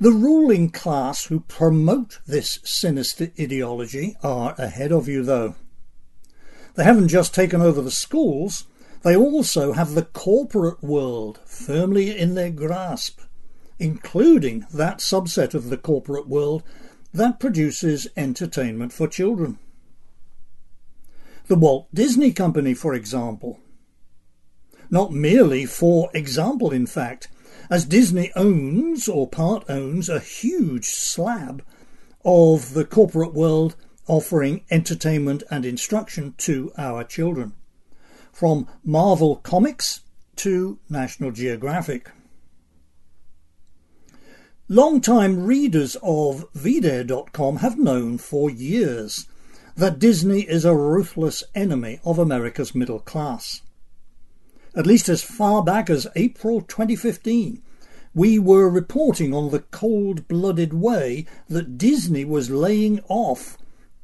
The 0.00 0.10
ruling 0.10 0.70
class 0.70 1.26
who 1.26 1.40
promote 1.40 2.18
this 2.26 2.58
sinister 2.64 3.30
ideology 3.38 4.16
are 4.22 4.54
ahead 4.58 4.92
of 4.92 5.08
you, 5.08 5.22
though. 5.22 5.54
They 6.74 6.84
haven't 6.84 7.08
just 7.08 7.34
taken 7.34 7.60
over 7.60 7.80
the 7.80 7.90
schools, 7.90 8.66
they 9.02 9.16
also 9.16 9.72
have 9.72 9.94
the 9.94 10.02
corporate 10.02 10.82
world 10.82 11.40
firmly 11.46 12.18
in 12.18 12.34
their 12.34 12.50
grasp, 12.50 13.20
including 13.78 14.66
that 14.72 14.98
subset 14.98 15.54
of 15.54 15.70
the 15.70 15.78
corporate 15.78 16.28
world 16.28 16.62
that 17.12 17.40
produces 17.40 18.08
entertainment 18.16 18.92
for 18.92 19.08
children. 19.08 19.58
The 21.50 21.56
Walt 21.56 21.92
Disney 21.92 22.32
Company, 22.32 22.74
for 22.74 22.94
example. 22.94 23.58
Not 24.88 25.10
merely 25.10 25.66
for 25.66 26.08
example, 26.14 26.70
in 26.70 26.86
fact, 26.86 27.26
as 27.68 27.84
Disney 27.84 28.30
owns 28.36 29.08
or 29.08 29.28
part 29.28 29.64
owns 29.68 30.08
a 30.08 30.20
huge 30.20 30.84
slab 30.84 31.64
of 32.24 32.74
the 32.74 32.84
corporate 32.84 33.34
world 33.34 33.74
offering 34.06 34.64
entertainment 34.70 35.42
and 35.50 35.66
instruction 35.66 36.34
to 36.38 36.70
our 36.78 37.02
children. 37.02 37.54
from 38.32 38.68
Marvel 38.84 39.34
Comics 39.34 40.02
to 40.36 40.78
National 40.88 41.32
Geographic. 41.32 42.12
Long-time 44.68 45.44
readers 45.44 45.96
of 46.00 46.46
VDare.com 46.52 47.56
have 47.56 47.76
known 47.76 48.18
for 48.18 48.48
years 48.48 49.26
that 49.76 49.98
Disney 49.98 50.42
is 50.42 50.64
a 50.64 50.74
ruthless 50.74 51.42
enemy 51.54 52.00
of 52.04 52.18
America's 52.18 52.74
middle 52.74 53.00
class. 53.00 53.62
At 54.74 54.86
least 54.86 55.08
as 55.08 55.22
far 55.22 55.62
back 55.62 55.90
as 55.90 56.06
April 56.14 56.60
2015, 56.60 57.62
we 58.14 58.38
were 58.38 58.68
reporting 58.68 59.32
on 59.32 59.50
the 59.50 59.60
cold-blooded 59.60 60.72
way 60.72 61.26
that 61.48 61.78
Disney 61.78 62.24
was 62.24 62.50
laying 62.50 63.00
off 63.08 63.56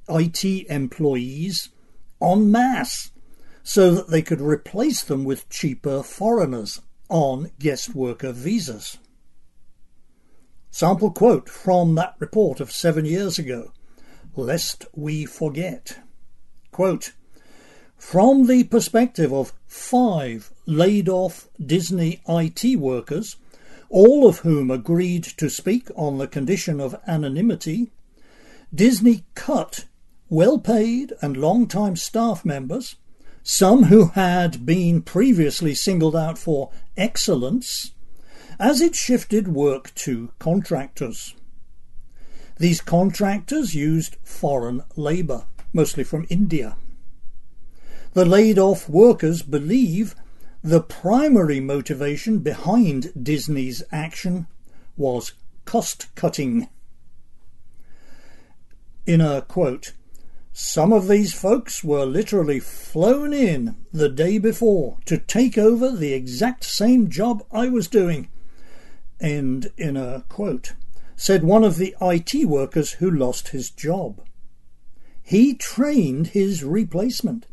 IT 0.09 0.45
employees 0.45 1.71
en 2.23 2.51
masse 2.51 3.11
so 3.63 3.91
that 3.93 4.11
they 4.11 4.23
could 4.23 4.41
replace 4.41 5.03
them 5.03 5.25
with 5.25 5.49
cheaper 5.49 6.03
foreigners 6.03 6.81
on 7.09 7.51
guest 7.59 7.95
worker 7.95 8.33
visas. 8.33 8.99
Sample 10.71 11.11
quote 11.11 11.49
from 11.49 11.95
that 11.95 12.15
report 12.19 12.61
of 12.61 12.71
seven 12.71 13.05
years 13.05 13.39
ago, 13.39 13.73
lest 14.37 14.85
we 14.95 15.25
forget. 15.25 15.99
Quote, 16.71 17.13
from 17.97 18.47
the 18.47 18.65
perspective 18.65 19.33
of 19.33 19.53
five 19.67 20.53
laid 20.67 21.09
off 21.09 21.49
Disney 21.65 22.21
IT 22.29 22.79
workers, 22.79 23.37
all 23.89 24.29
of 24.29 24.39
whom 24.39 24.71
agreed 24.71 25.25
to 25.25 25.49
speak 25.49 25.89
on 25.97 26.19
the 26.19 26.27
condition 26.27 26.81
of 26.81 27.01
anonymity, 27.07 27.91
Disney 28.75 29.25
cut 29.35 29.87
well 30.29 30.59
paid 30.59 31.13
and 31.23 31.37
long 31.37 31.67
time 31.67 31.97
staff 31.97 32.45
members, 32.45 32.97
some 33.43 33.85
who 33.85 34.09
had 34.09 34.67
been 34.67 35.03
previously 35.03 35.75
singled 35.75 36.17
out 36.17 36.37
for 36.37 36.71
excellence, 36.97 37.93
as 38.59 38.81
it 38.81 38.95
shifted 38.95 39.49
work 39.49 39.95
to 39.95 40.33
contractors. 40.39 41.35
These 42.59 42.81
contractors 42.81 43.75
used 43.75 44.17
foreign 44.23 44.83
labour, 44.97 45.45
mostly 45.73 46.05
from 46.05 46.27
India. 46.29 46.77
The 48.15 48.25
laid 48.25 48.59
off 48.59 48.89
workers 48.89 49.43
believe 49.43 50.15
the 50.63 50.81
primary 50.81 51.61
motivation 51.61 52.39
behind 52.39 53.13
Disney's 53.21 53.83
action 53.93 54.47
was 54.97 55.33
cost 55.65 56.15
cutting. 56.15 56.69
In 59.07 59.21
a 59.21 59.43
quote, 59.43 59.93
some 60.53 60.93
of 60.93 61.09
these 61.09 61.35
folks 61.35 61.85
were 61.85 62.07
literally 62.07 62.59
flown 62.59 63.35
in 63.35 63.77
the 63.93 64.09
day 64.09 64.39
before 64.39 64.97
to 65.05 65.19
take 65.19 65.59
over 65.59 65.91
the 65.91 66.15
exact 66.15 66.65
same 66.65 67.11
job 67.11 67.45
I 67.53 67.69
was 67.69 67.89
doing 67.89 68.29
End 69.21 69.73
in 69.79 69.97
a 69.97 70.25
quote, 70.29 70.75
said 71.17 71.43
one 71.43 71.65
of 71.65 71.77
the 71.77 71.97
IT 72.01 72.47
workers 72.47 72.93
who 72.93 73.11
lost 73.11 73.49
his 73.49 73.71
job. 73.71 74.21
He 75.23 75.55
trained 75.55 76.29
his 76.29 76.63
replacement 76.63 77.47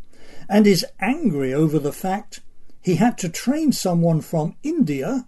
and 0.50 0.68
is 0.68 0.86
angry 1.00 1.54
over 1.54 1.80
the 1.80 1.94
fact 1.94 2.42
he 2.82 2.96
had 2.96 3.18
to 3.20 3.30
train 3.30 3.72
someone 3.72 4.20
from 4.20 4.58
India, 4.62 5.26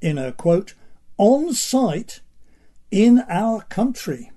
in 0.00 0.18
a 0.18 0.32
quote, 0.32 0.74
on 1.16 1.54
site 1.54 2.20
in 2.90 3.24
our 3.28 3.62
country. 3.62 4.32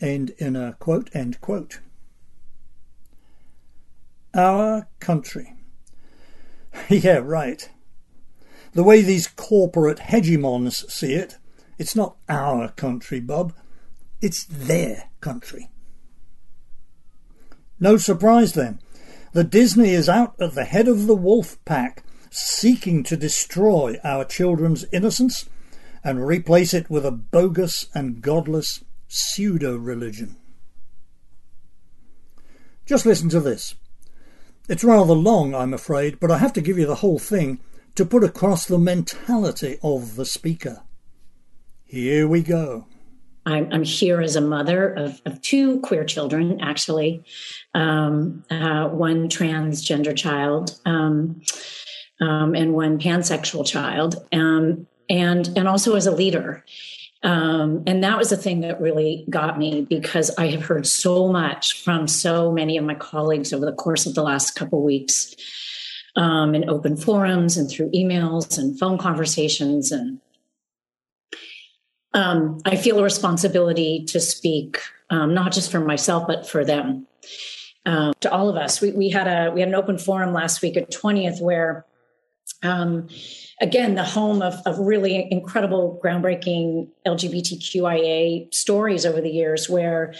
End 0.00 0.30
in 0.38 0.56
a 0.56 0.74
quote, 0.74 1.08
end 1.14 1.40
quote. 1.40 1.80
Our 4.34 4.88
country. 4.98 5.54
yeah, 6.88 7.18
right. 7.18 7.70
The 8.72 8.82
way 8.82 9.02
these 9.02 9.26
corporate 9.26 9.98
hegemons 9.98 10.90
see 10.90 11.14
it, 11.14 11.38
it's 11.78 11.96
not 11.96 12.16
our 12.28 12.68
country, 12.70 13.20
Bob. 13.20 13.54
It's 14.20 14.44
their 14.44 15.10
country. 15.20 15.70
No 17.80 17.96
surprise 17.96 18.54
then 18.54 18.80
that 19.32 19.50
Disney 19.50 19.90
is 19.90 20.08
out 20.08 20.34
at 20.40 20.54
the 20.54 20.64
head 20.64 20.88
of 20.88 21.06
the 21.06 21.14
wolf 21.14 21.62
pack, 21.64 22.02
seeking 22.30 23.02
to 23.04 23.16
destroy 23.16 23.96
our 24.02 24.24
children's 24.24 24.84
innocence 24.92 25.48
and 26.02 26.26
replace 26.26 26.74
it 26.74 26.90
with 26.90 27.04
a 27.04 27.10
bogus 27.10 27.86
and 27.94 28.20
godless 28.20 28.84
pseudo 29.06 29.76
religion. 29.76 30.36
Just 32.86 33.06
listen 33.06 33.28
to 33.30 33.40
this. 33.40 33.74
It's 34.68 34.84
rather 34.84 35.14
long, 35.14 35.54
I'm 35.54 35.74
afraid, 35.74 36.20
but 36.20 36.30
I 36.30 36.38
have 36.38 36.52
to 36.54 36.60
give 36.60 36.78
you 36.78 36.86
the 36.86 36.96
whole 36.96 37.18
thing 37.18 37.60
to 37.98 38.06
put 38.06 38.22
across 38.22 38.64
the 38.64 38.78
mentality 38.78 39.76
of 39.82 40.14
the 40.14 40.24
speaker. 40.24 40.82
Here 41.84 42.28
we 42.28 42.42
go. 42.42 42.86
I'm, 43.44 43.72
I'm 43.72 43.82
here 43.82 44.20
as 44.20 44.36
a 44.36 44.40
mother 44.40 44.94
of, 44.94 45.20
of 45.26 45.42
two 45.42 45.80
queer 45.80 46.04
children, 46.04 46.60
actually, 46.60 47.24
um, 47.74 48.44
uh, 48.52 48.86
one 48.86 49.28
transgender 49.28 50.16
child 50.16 50.78
um, 50.86 51.42
um, 52.20 52.54
and 52.54 52.72
one 52.72 53.00
pansexual 53.00 53.66
child, 53.66 54.24
um, 54.32 54.86
and 55.10 55.48
and 55.58 55.66
also 55.66 55.96
as 55.96 56.06
a 56.06 56.12
leader. 56.12 56.64
Um, 57.24 57.82
and 57.88 58.04
that 58.04 58.16
was 58.16 58.30
the 58.30 58.36
thing 58.36 58.60
that 58.60 58.80
really 58.80 59.26
got 59.28 59.58
me 59.58 59.88
because 59.90 60.30
I 60.38 60.46
have 60.50 60.64
heard 60.64 60.86
so 60.86 61.32
much 61.32 61.82
from 61.82 62.06
so 62.06 62.52
many 62.52 62.76
of 62.76 62.84
my 62.84 62.94
colleagues 62.94 63.52
over 63.52 63.66
the 63.66 63.72
course 63.72 64.06
of 64.06 64.14
the 64.14 64.22
last 64.22 64.52
couple 64.52 64.84
weeks 64.84 65.34
um, 66.18 66.54
in 66.54 66.68
open 66.68 66.96
forums 66.96 67.56
and 67.56 67.70
through 67.70 67.90
emails 67.92 68.58
and 68.58 68.78
phone 68.78 68.98
conversations. 68.98 69.92
And 69.92 70.20
um, 72.12 72.58
I 72.64 72.76
feel 72.76 72.98
a 72.98 73.02
responsibility 73.04 74.04
to 74.08 74.20
speak, 74.20 74.80
um, 75.10 75.32
not 75.32 75.52
just 75.52 75.70
for 75.70 75.78
myself, 75.78 76.26
but 76.26 76.46
for 76.46 76.64
them, 76.64 77.06
um, 77.86 78.14
to 78.20 78.32
all 78.32 78.48
of 78.48 78.56
us. 78.56 78.80
We, 78.80 78.90
we, 78.90 79.10
had 79.10 79.28
a 79.28 79.52
we 79.52 79.60
had 79.60 79.68
an 79.68 79.76
open 79.76 79.96
forum 79.96 80.32
last 80.32 80.60
week 80.60 80.76
at 80.76 80.90
20th 80.90 81.40
where 81.40 81.86
um, 82.64 83.08
again, 83.60 83.94
the 83.94 84.02
home 84.02 84.42
of, 84.42 84.54
of, 84.66 84.78
really 84.80 85.28
incredible, 85.30 86.00
groundbreaking 86.02 86.88
LGBTQIA 87.06 88.52
stories 88.52 89.06
over 89.06 89.20
the 89.20 89.30
years, 89.30 89.68
where 89.68 90.14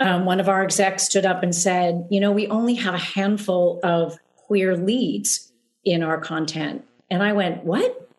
um, 0.00 0.24
one 0.24 0.40
of 0.40 0.48
our 0.48 0.62
execs 0.62 1.04
stood 1.04 1.26
up 1.26 1.42
and 1.42 1.54
said, 1.54 2.06
You 2.10 2.20
know, 2.20 2.32
we 2.32 2.46
only 2.46 2.74
have 2.74 2.94
a 2.94 2.98
handful 2.98 3.80
of 3.82 4.18
queer 4.52 4.76
leads 4.76 5.50
in 5.82 6.02
our 6.02 6.20
content. 6.20 6.84
And 7.10 7.22
I 7.22 7.32
went, 7.32 7.64
what? 7.64 8.10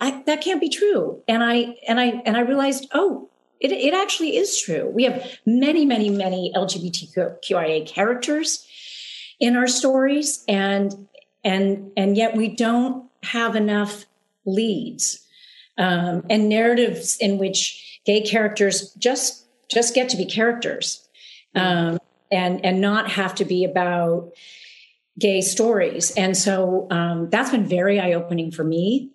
I, 0.00 0.22
that 0.26 0.40
can't 0.40 0.60
be 0.60 0.68
true. 0.68 1.20
And 1.26 1.42
I 1.42 1.74
and 1.88 1.98
I 1.98 2.22
and 2.24 2.36
I 2.36 2.42
realized, 2.42 2.86
oh, 2.94 3.28
it, 3.58 3.72
it 3.72 3.92
actually 3.92 4.36
is 4.36 4.60
true. 4.60 4.88
We 4.88 5.02
have 5.02 5.28
many, 5.44 5.84
many, 5.84 6.08
many 6.08 6.52
LGBTQIA 6.54 7.84
characters 7.84 8.64
in 9.40 9.56
our 9.56 9.66
stories, 9.66 10.44
and 10.46 11.08
and 11.42 11.90
and 11.96 12.16
yet 12.16 12.36
we 12.36 12.46
don't 12.54 13.10
have 13.24 13.56
enough 13.56 14.04
leads 14.46 15.18
um, 15.78 16.24
and 16.30 16.48
narratives 16.48 17.16
in 17.18 17.38
which 17.38 18.00
gay 18.06 18.20
characters 18.20 18.92
just 18.94 19.46
just 19.68 19.96
get 19.96 20.10
to 20.10 20.16
be 20.16 20.26
characters 20.26 21.08
um, 21.56 21.98
and 22.30 22.64
and 22.64 22.80
not 22.80 23.10
have 23.10 23.34
to 23.34 23.44
be 23.44 23.64
about 23.64 24.32
gay 25.18 25.40
stories. 25.40 26.10
And 26.16 26.36
so 26.36 26.86
um, 26.90 27.28
that's 27.30 27.50
been 27.50 27.66
very 27.66 28.00
eye 28.00 28.12
opening 28.14 28.50
for 28.50 28.64
me. 28.64 29.10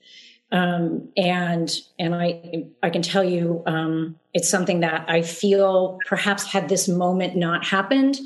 Um, 0.51 1.09
and 1.17 1.69
and 1.99 2.15
I 2.15 2.67
I 2.81 2.89
can 2.89 3.01
tell 3.01 3.23
you 3.23 3.63
um, 3.65 4.17
it's 4.33 4.49
something 4.49 4.79
that 4.79 5.05
I 5.09 5.21
feel 5.21 5.97
perhaps 6.07 6.45
had 6.45 6.69
this 6.69 6.87
moment 6.87 7.35
not 7.35 7.65
happened, 7.65 8.17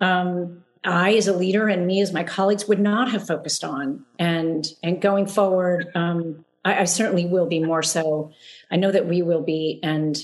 um, 0.00 0.62
I 0.84 1.14
as 1.14 1.26
a 1.26 1.36
leader 1.36 1.66
and 1.66 1.86
me 1.86 2.00
as 2.00 2.12
my 2.12 2.22
colleagues 2.22 2.68
would 2.68 2.78
not 2.78 3.10
have 3.10 3.26
focused 3.26 3.64
on. 3.64 4.04
And 4.18 4.66
and 4.82 5.02
going 5.02 5.26
forward, 5.26 5.90
um, 5.94 6.44
I, 6.64 6.82
I, 6.82 6.84
certainly 6.84 7.26
will 7.26 7.46
be 7.46 7.60
more 7.60 7.82
so. 7.82 8.30
I 8.70 8.76
know 8.76 8.92
that 8.92 9.06
we 9.06 9.22
will 9.22 9.42
be, 9.42 9.80
and 9.82 10.16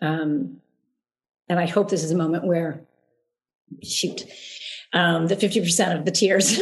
um, 0.00 0.60
and 1.48 1.60
I 1.60 1.66
hope 1.66 1.90
this 1.90 2.02
is 2.02 2.10
a 2.10 2.16
moment 2.16 2.44
where 2.44 2.80
shoot 3.84 4.24
um, 4.92 5.26
the 5.28 5.36
50% 5.36 5.98
of 5.98 6.04
the 6.04 6.10
tears, 6.10 6.58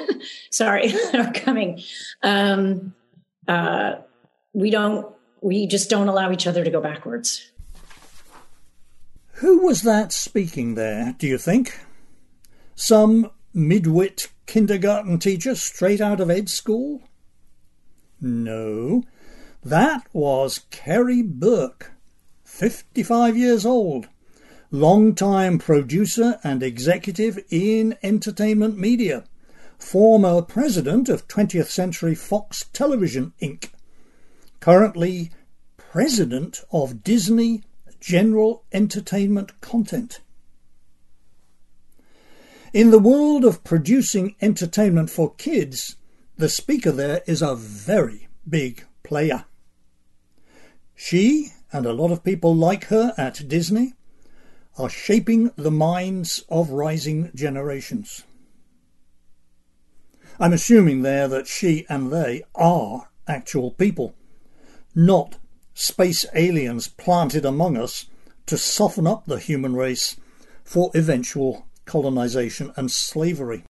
sorry, 0.50 0.92
are 1.14 1.32
coming. 1.32 1.82
Um, 2.22 2.94
uh, 3.48 3.96
we 4.52 4.70
don't, 4.70 5.06
we 5.40 5.66
just 5.66 5.90
don't 5.90 6.08
allow 6.08 6.30
each 6.32 6.46
other 6.46 6.64
to 6.64 6.70
go 6.70 6.80
backwards. 6.80 7.50
Who 9.34 9.64
was 9.64 9.82
that 9.82 10.12
speaking 10.12 10.74
there, 10.74 11.14
do 11.18 11.26
you 11.26 11.38
think? 11.38 11.78
Some 12.74 13.30
midwit 13.54 14.28
kindergarten 14.46 15.18
teacher 15.18 15.54
straight 15.54 16.00
out 16.00 16.20
of 16.20 16.30
ed 16.30 16.48
school? 16.48 17.02
No, 18.20 19.02
that 19.64 20.06
was 20.12 20.66
Karey 20.70 21.22
Burke, 21.22 21.92
55 22.44 23.36
years 23.36 23.64
old, 23.64 24.08
long-time 24.70 25.58
producer 25.58 26.38
and 26.44 26.62
executive 26.62 27.38
in 27.50 27.96
entertainment 28.02 28.78
media, 28.78 29.24
former 29.78 30.40
president 30.42 31.08
of 31.08 31.26
20th 31.26 31.66
Century 31.66 32.14
Fox 32.14 32.66
Television 32.72 33.32
Inc., 33.42 33.70
currently 34.60 35.30
president 35.76 36.62
of 36.70 37.02
Disney 37.02 37.64
General 37.98 38.64
Entertainment 38.72 39.60
Content. 39.60 40.20
In 42.72 42.92
the 42.92 43.00
world 43.00 43.44
of 43.44 43.64
producing 43.64 44.36
entertainment 44.40 45.10
for 45.10 45.34
kids, 45.34 45.96
the 46.36 46.48
speaker 46.48 46.92
there 46.92 47.22
is 47.26 47.42
a 47.42 47.56
very 47.56 48.28
big 48.48 48.84
player. 49.02 49.46
She, 50.94 51.48
and 51.72 51.84
a 51.84 51.92
lot 51.92 52.12
of 52.12 52.22
people 52.22 52.54
like 52.54 52.84
her 52.84 53.12
at 53.18 53.48
Disney, 53.48 53.94
are 54.78 54.88
shaping 54.88 55.50
the 55.56 55.70
minds 55.70 56.44
of 56.48 56.70
rising 56.70 57.30
generations. 57.34 58.24
I'm 60.38 60.52
assuming 60.52 61.02
there 61.02 61.28
that 61.28 61.46
she 61.46 61.84
and 61.88 62.12
they 62.12 62.42
are 62.54 63.08
actual 63.28 63.72
people, 63.72 64.14
not 64.94 65.36
space 65.74 66.24
aliens 66.34 66.88
planted 66.88 67.44
among 67.44 67.76
us 67.76 68.06
to 68.46 68.56
soften 68.56 69.06
up 69.06 69.26
the 69.26 69.38
human 69.38 69.76
race 69.76 70.16
for 70.64 70.90
eventual 70.94 71.66
colonization 71.84 72.72
and 72.76 72.90
slavery. 72.90 73.64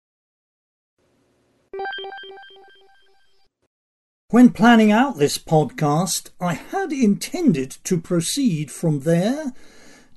When 4.31 4.51
planning 4.51 4.93
out 4.93 5.19
this 5.19 5.39
podcast, 5.39 6.31
I 6.41 6.55
had 6.55 6.93
intended 6.93 7.79
to 7.83 8.01
proceed 8.01 8.71
from 8.71 9.01
there 9.01 9.53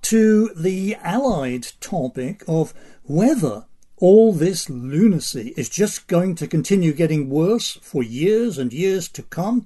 to 0.04 0.50
the 0.56 0.96
allied 1.02 1.68
topic 1.80 2.44
of 2.48 2.74
whether 3.04 3.66
all 3.98 4.34
this 4.34 4.70
lunacy 4.70 5.54
is 5.56 5.70
just 5.70 6.08
going 6.08 6.36
to 6.36 6.48
continue 6.48 6.94
getting 6.94 7.30
worse 7.30 7.78
for 7.82 8.04
years 8.04 8.58
and 8.58 8.74
years 8.74 9.08
to 9.08 9.24
come, 9.24 9.66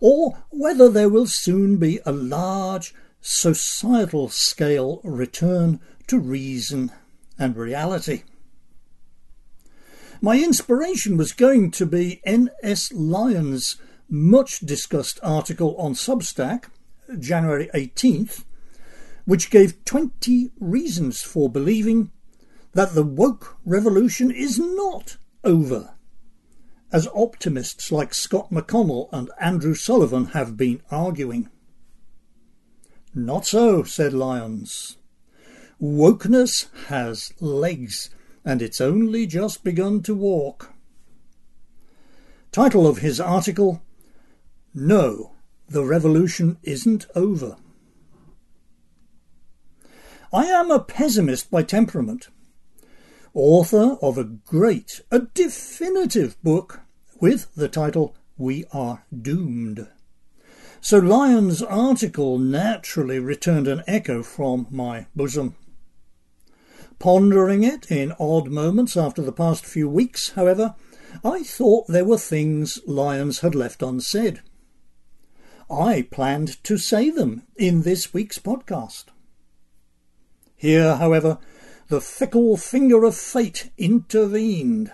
or 0.00 0.38
whether 0.50 0.88
there 0.88 1.08
will 1.08 1.26
soon 1.26 1.78
be 1.78 1.98
a 2.06 2.12
large 2.12 2.94
societal 3.20 4.28
scale 4.28 5.00
return 5.02 5.80
to 6.06 6.18
reason 6.18 6.92
and 7.38 7.56
reality. 7.56 8.22
My 10.20 10.38
inspiration 10.38 11.16
was 11.16 11.32
going 11.32 11.72
to 11.72 11.86
be 11.86 12.20
N.S. 12.24 12.92
Lyons' 12.92 13.76
much 14.08 14.60
discussed 14.60 15.18
article 15.22 15.74
on 15.76 15.94
Substack, 15.94 16.66
January 17.18 17.68
18th, 17.74 18.44
which 19.24 19.50
gave 19.50 19.84
20 19.84 20.50
reasons 20.58 21.22
for 21.22 21.48
believing 21.48 22.10
that 22.72 22.94
the 22.94 23.04
woke 23.04 23.56
revolution 23.64 24.30
is 24.30 24.58
not 24.58 25.16
over, 25.44 25.94
as 26.92 27.08
optimists 27.14 27.92
like 27.92 28.14
Scott 28.14 28.50
McConnell 28.50 29.08
and 29.12 29.30
Andrew 29.40 29.74
Sullivan 29.74 30.26
have 30.26 30.56
been 30.56 30.82
arguing. 30.90 31.48
Not 33.14 33.46
so, 33.46 33.82
said 33.82 34.12
Lyons. 34.12 34.96
Wokeness 35.80 36.68
has 36.86 37.32
legs 37.40 38.10
and 38.44 38.62
it's 38.62 38.80
only 38.80 39.26
just 39.26 39.64
begun 39.64 40.02
to 40.02 40.14
walk. 40.14 40.72
Title 42.50 42.86
of 42.86 42.98
his 42.98 43.20
article 43.20 43.82
No, 44.74 45.32
the 45.68 45.84
revolution 45.84 46.58
isn't 46.62 47.06
over. 47.14 47.56
I 50.34 50.46
am 50.46 50.70
a 50.70 50.80
pessimist 50.80 51.50
by 51.50 51.62
temperament, 51.62 52.28
author 53.34 53.98
of 54.00 54.16
a 54.16 54.24
great, 54.24 55.02
a 55.10 55.18
definitive 55.18 56.42
book 56.42 56.80
with 57.20 57.54
the 57.54 57.68
title 57.68 58.16
We 58.38 58.64
Are 58.72 59.04
Doomed. 59.14 59.88
So 60.80 60.96
Lyons' 60.96 61.62
article 61.62 62.38
naturally 62.38 63.18
returned 63.18 63.68
an 63.68 63.82
echo 63.86 64.22
from 64.22 64.68
my 64.70 65.04
bosom. 65.14 65.54
Pondering 66.98 67.62
it 67.62 67.90
in 67.90 68.14
odd 68.18 68.48
moments 68.48 68.96
after 68.96 69.20
the 69.20 69.32
past 69.32 69.66
few 69.66 69.86
weeks, 69.86 70.30
however, 70.30 70.76
I 71.22 71.42
thought 71.42 71.88
there 71.88 72.06
were 72.06 72.16
things 72.16 72.78
Lyons 72.86 73.40
had 73.40 73.54
left 73.54 73.82
unsaid. 73.82 74.40
I 75.70 76.08
planned 76.10 76.64
to 76.64 76.78
say 76.78 77.10
them 77.10 77.42
in 77.54 77.82
this 77.82 78.14
week's 78.14 78.38
podcast. 78.38 79.11
Here, 80.62 80.94
however, 80.94 81.38
the 81.88 82.00
fickle 82.00 82.56
finger 82.56 83.02
of 83.02 83.16
fate 83.16 83.72
intervened. 83.76 84.92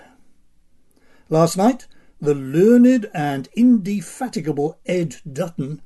Last 1.28 1.58
night, 1.58 1.86
the 2.18 2.34
learned 2.34 3.10
and 3.12 3.50
indefatigable 3.54 4.78
Ed 4.86 5.16
Dutton 5.30 5.82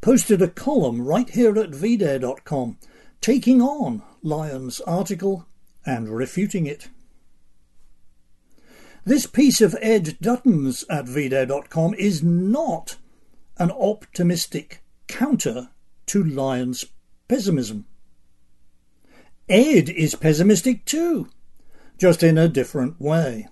posted 0.00 0.40
a 0.40 0.46
column 0.46 1.02
right 1.04 1.28
here 1.28 1.58
at 1.58 1.72
vdare.com 1.72 2.78
taking 3.20 3.60
on 3.60 4.04
Lyons' 4.22 4.80
article 4.82 5.48
and 5.84 6.08
refuting 6.08 6.66
it. 6.66 6.86
This 9.04 9.26
piece 9.26 9.60
of 9.60 9.76
Ed 9.82 10.18
Dutton's 10.20 10.84
at 10.88 11.06
vdare.com 11.06 11.94
is 11.94 12.22
not 12.22 12.94
an 13.58 13.72
optimistic 13.72 14.84
counter 15.08 15.70
to 16.06 16.22
Lyons' 16.22 16.84
pessimism. 17.26 17.86
Ed 19.48 19.88
is 19.88 20.16
pessimistic 20.16 20.84
too, 20.84 21.28
just 21.98 22.22
in 22.22 22.36
a 22.36 22.48
different 22.48 23.00
way. 23.00 23.48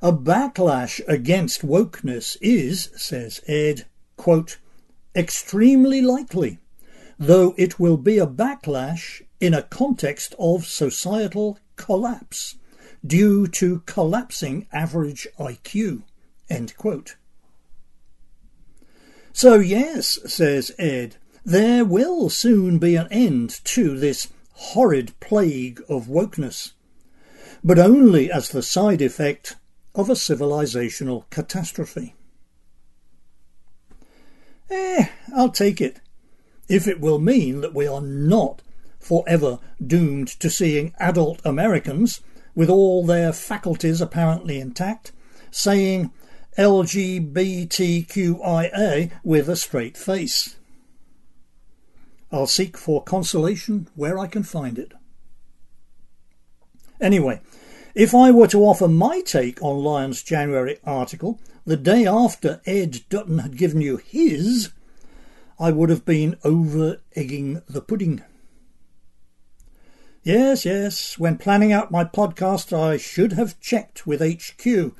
A 0.00 0.12
backlash 0.12 1.00
against 1.08 1.66
wokeness 1.66 2.36
is, 2.40 2.90
says 2.94 3.40
Ed, 3.48 3.86
quote, 4.16 4.58
extremely 5.16 6.00
likely, 6.02 6.58
though 7.18 7.54
it 7.56 7.80
will 7.80 7.96
be 7.96 8.18
a 8.18 8.26
backlash 8.26 9.22
in 9.40 9.54
a 9.54 9.62
context 9.62 10.34
of 10.38 10.66
societal 10.66 11.58
collapse 11.76 12.56
due 13.04 13.46
to 13.46 13.80
collapsing 13.86 14.66
average 14.72 15.26
IQ. 15.38 16.02
End 16.48 16.76
quote. 16.76 17.16
So, 19.32 19.56
yes, 19.56 20.18
says 20.26 20.70
Ed, 20.78 21.16
there 21.44 21.84
will 21.84 22.30
soon 22.30 22.78
be 22.78 22.94
an 22.94 23.08
end 23.10 23.60
to 23.64 23.98
this 23.98 24.28
horrid 24.54 25.12
plague 25.20 25.82
of 25.88 26.06
wokeness, 26.06 26.72
but 27.62 27.78
only 27.78 28.30
as 28.30 28.48
the 28.48 28.62
side 28.62 29.02
effect 29.02 29.56
of 29.94 30.08
a 30.08 30.14
civilizational 30.14 31.28
catastrophe. 31.30 32.14
Eh, 34.70 35.06
I'll 35.34 35.50
take 35.50 35.80
it, 35.80 36.00
if 36.68 36.88
it 36.88 37.00
will 37.00 37.18
mean 37.18 37.60
that 37.60 37.74
we 37.74 37.86
are 37.86 38.00
not 38.00 38.62
forever 38.98 39.58
doomed 39.84 40.28
to 40.40 40.48
seeing 40.48 40.94
adult 40.98 41.40
Americans, 41.44 42.20
with 42.54 42.70
all 42.70 43.04
their 43.04 43.32
faculties 43.32 44.00
apparently 44.00 44.60
intact, 44.60 45.12
saying 45.50 46.10
LGBTQIA 46.56 47.10
with 49.24 49.48
a 49.48 49.56
straight 49.56 49.96
face. 49.96 50.56
I'll 52.34 52.48
seek 52.48 52.76
for 52.76 53.00
consolation 53.00 53.86
where 53.94 54.18
I 54.18 54.26
can 54.26 54.42
find 54.42 54.76
it. 54.76 54.92
Anyway, 57.00 57.40
if 57.94 58.12
I 58.12 58.32
were 58.32 58.48
to 58.48 58.64
offer 58.64 58.88
my 58.88 59.20
take 59.20 59.62
on 59.62 59.84
Lyons' 59.84 60.20
January 60.20 60.78
article 60.82 61.38
the 61.64 61.76
day 61.76 62.08
after 62.08 62.60
Ed 62.66 63.02
Dutton 63.08 63.38
had 63.38 63.56
given 63.56 63.80
you 63.80 63.98
his, 63.98 64.72
I 65.60 65.70
would 65.70 65.90
have 65.90 66.04
been 66.04 66.36
over 66.42 67.00
egging 67.14 67.62
the 67.68 67.80
pudding. 67.80 68.20
Yes, 70.24 70.64
yes, 70.64 71.16
when 71.16 71.38
planning 71.38 71.72
out 71.72 71.92
my 71.92 72.02
podcast, 72.04 72.76
I 72.76 72.96
should 72.96 73.34
have 73.34 73.60
checked 73.60 74.08
with 74.08 74.20
HQ 74.20 74.92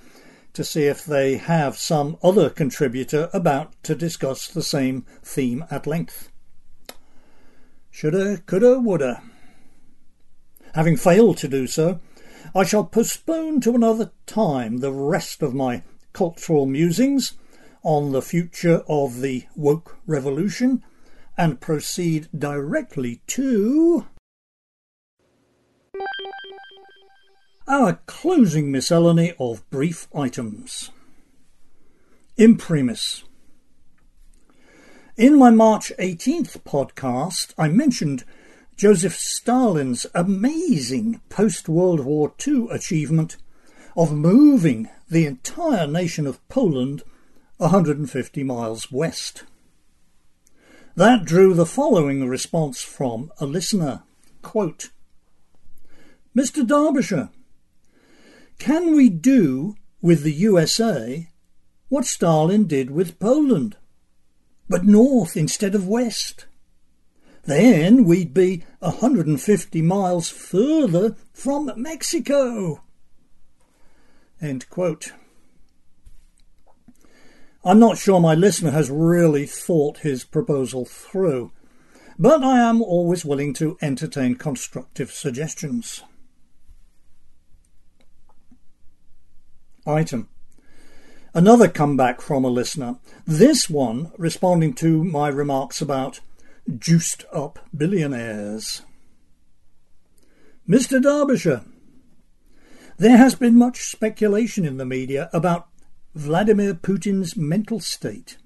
to 0.52 0.62
see 0.62 0.84
if 0.84 1.04
they 1.04 1.36
have 1.38 1.76
some 1.76 2.16
other 2.22 2.48
contributor 2.48 3.28
about 3.32 3.72
to 3.82 3.96
discuss 3.96 4.46
the 4.46 4.62
same 4.62 5.04
theme 5.24 5.64
at 5.68 5.88
length. 5.88 6.30
Shoulda, 7.94 8.38
coulda, 8.38 8.80
woulda. 8.80 9.22
Having 10.74 10.96
failed 10.96 11.36
to 11.38 11.46
do 11.46 11.68
so, 11.68 12.00
I 12.52 12.64
shall 12.64 12.82
postpone 12.82 13.60
to 13.60 13.76
another 13.76 14.10
time 14.26 14.78
the 14.78 14.90
rest 14.90 15.42
of 15.42 15.54
my 15.54 15.84
cultural 16.12 16.66
musings 16.66 17.34
on 17.84 18.10
the 18.10 18.20
future 18.20 18.82
of 18.88 19.20
the 19.20 19.44
woke 19.54 19.98
revolution 20.08 20.82
and 21.38 21.60
proceed 21.60 22.26
directly 22.36 23.22
to 23.28 24.06
Our 27.68 28.00
closing 28.06 28.72
miscellany 28.72 29.34
of 29.38 29.70
brief 29.70 30.08
items. 30.12 30.90
Imprimis. 32.36 33.22
In 35.16 35.38
my 35.38 35.50
March 35.50 35.92
18th 35.96 36.64
podcast, 36.64 37.54
I 37.56 37.68
mentioned 37.68 38.24
Joseph 38.74 39.14
Stalin's 39.14 40.06
amazing 40.12 41.20
post 41.28 41.68
World 41.68 42.00
War 42.00 42.34
II 42.44 42.66
achievement 42.72 43.36
of 43.96 44.12
moving 44.12 44.88
the 45.08 45.24
entire 45.24 45.86
nation 45.86 46.26
of 46.26 46.44
Poland 46.48 47.04
150 47.58 48.42
miles 48.42 48.90
west. 48.90 49.44
That 50.96 51.24
drew 51.24 51.54
the 51.54 51.64
following 51.64 52.28
response 52.28 52.82
from 52.82 53.30
a 53.38 53.46
listener. 53.46 54.02
Quote, 54.42 54.90
Mr. 56.36 56.66
Derbyshire, 56.66 57.28
can 58.58 58.96
we 58.96 59.10
do 59.10 59.76
with 60.02 60.24
the 60.24 60.32
USA 60.32 61.28
what 61.88 62.04
Stalin 62.04 62.66
did 62.66 62.90
with 62.90 63.20
Poland, 63.20 63.76
but 64.68 64.84
north 64.84 65.36
instead 65.36 65.74
of 65.74 65.86
west? 65.86 66.46
Then 67.44 68.04
we'd 68.04 68.32
be 68.32 68.64
150 68.78 69.82
miles 69.82 70.30
further 70.30 71.16
from 71.32 71.70
Mexico. 71.76 72.82
End 74.40 74.68
quote. 74.70 75.12
I'm 77.64 77.78
not 77.78 77.96
sure 77.96 78.20
my 78.20 78.34
listener 78.34 78.70
has 78.72 78.90
really 78.90 79.46
thought 79.46 79.98
his 79.98 80.24
proposal 80.24 80.84
through, 80.84 81.50
but 82.18 82.42
I 82.44 82.60
am 82.60 82.82
always 82.82 83.24
willing 83.24 83.54
to 83.54 83.78
entertain 83.80 84.34
constructive 84.34 85.10
suggestions. 85.10 86.02
Item. 89.86 90.28
Another 91.36 91.66
comeback 91.66 92.20
from 92.20 92.44
a 92.44 92.48
listener, 92.48 93.00
this 93.26 93.68
one 93.68 94.12
responding 94.16 94.72
to 94.74 95.02
my 95.02 95.26
remarks 95.26 95.82
about 95.82 96.20
juiced 96.78 97.24
up 97.32 97.58
billionaires. 97.76 98.82
Mr. 100.68 101.02
Derbyshire, 101.02 101.64
there 102.98 103.16
has 103.16 103.34
been 103.34 103.58
much 103.58 103.82
speculation 103.82 104.64
in 104.64 104.76
the 104.76 104.84
media 104.84 105.28
about 105.32 105.66
Vladimir 106.14 106.72
Putin's 106.72 107.36
mental 107.36 107.80
state. 107.80 108.38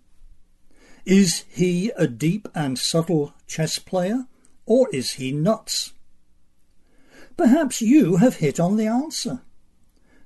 Is 1.05 1.44
he 1.51 1.92
a 1.94 2.07
deep 2.07 2.48
and 2.55 2.79
subtle 2.79 3.35
chess 3.46 3.79
player, 3.79 4.24
or 4.64 4.88
is 4.94 5.12
he 5.12 5.31
nuts? 5.31 5.92
Perhaps 7.37 7.83
you 7.83 8.16
have 8.16 8.37
hit 8.37 8.59
on 8.59 8.79
the 8.79 8.87
answer. 8.87 9.42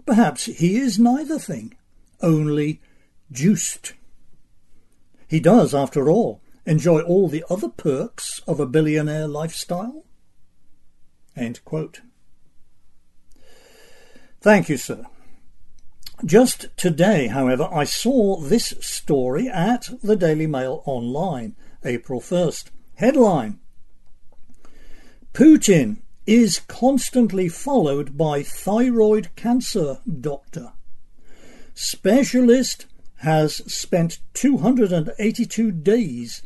Perhaps 0.07 0.44
he 0.44 0.77
is 0.77 0.96
neither 0.96 1.40
thing, 1.40 1.75
only 2.22 2.80
juiced. 3.30 3.94
He 5.28 5.40
does, 5.40 5.74
after 5.74 6.11
all, 6.11 6.40
enjoy 6.66 7.00
all 7.00 7.28
the 7.28 7.44
other 7.50 7.68
perks 7.68 8.40
of 8.46 8.61
a 8.61 8.66
billionaire 8.66 9.26
lifestyle? 9.26 10.04
Thank 14.40 14.68
you, 14.68 14.76
sir. 14.76 15.06
Just 16.24 16.66
today, 16.76 17.28
however, 17.28 17.68
I 17.72 17.85
saw 17.85 18.37
this 18.37 18.74
story 18.80 19.48
at 19.48 19.88
the 20.02 20.14
Daily 20.14 20.46
Mail 20.46 20.82
Online, 20.85 21.56
April 21.85 22.20
1st. 22.20 22.66
Headline 22.96 23.58
Putin 25.32 26.02
is 26.26 26.61
constantly 26.68 27.48
followed 27.48 28.16
by 28.16 28.42
thyroid 28.42 29.35
cancer 29.35 29.98
doctor. 30.20 30.72
Specialist 31.74 32.87
has 33.16 33.56
spent 33.72 34.18
282 34.35 35.70
days 35.70 36.42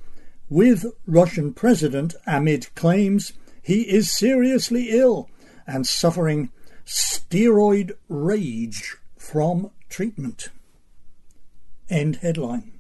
with 0.49 0.87
Russian 1.07 1.53
President 1.53 2.15
amid 2.27 2.75
claims 2.75 3.33
he 3.63 3.83
is 3.83 4.17
seriously 4.17 4.91
ill 4.91 5.29
and 5.67 5.87
suffering 5.87 6.51
steroid 6.85 7.93
rage 8.09 8.97
from 9.17 9.71
treatment. 9.89 10.51
End 11.91 12.17
headline. 12.17 12.73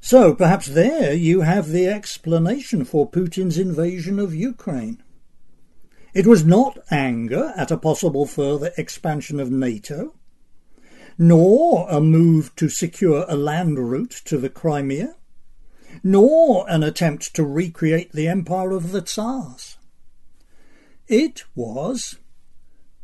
So 0.00 0.34
perhaps 0.34 0.66
there 0.66 1.12
you 1.12 1.42
have 1.42 1.68
the 1.68 1.86
explanation 1.86 2.84
for 2.86 3.08
Putin's 3.08 3.58
invasion 3.58 4.18
of 4.18 4.34
Ukraine. 4.34 5.02
It 6.12 6.26
was 6.26 6.44
not 6.44 6.78
anger 6.90 7.52
at 7.56 7.70
a 7.70 7.76
possible 7.76 8.26
further 8.26 8.72
expansion 8.76 9.38
of 9.40 9.50
NATO 9.50 10.14
nor 11.22 11.86
a 11.90 12.00
move 12.00 12.56
to 12.56 12.66
secure 12.70 13.26
a 13.28 13.36
land 13.36 13.78
route 13.78 14.22
to 14.24 14.38
the 14.38 14.48
Crimea, 14.48 15.16
nor 16.02 16.64
an 16.66 16.82
attempt 16.82 17.34
to 17.34 17.44
recreate 17.44 18.12
the 18.12 18.26
empire 18.26 18.70
of 18.70 18.90
the 18.90 19.02
Tsars. 19.02 19.76
It 21.08 21.44
was 21.54 22.16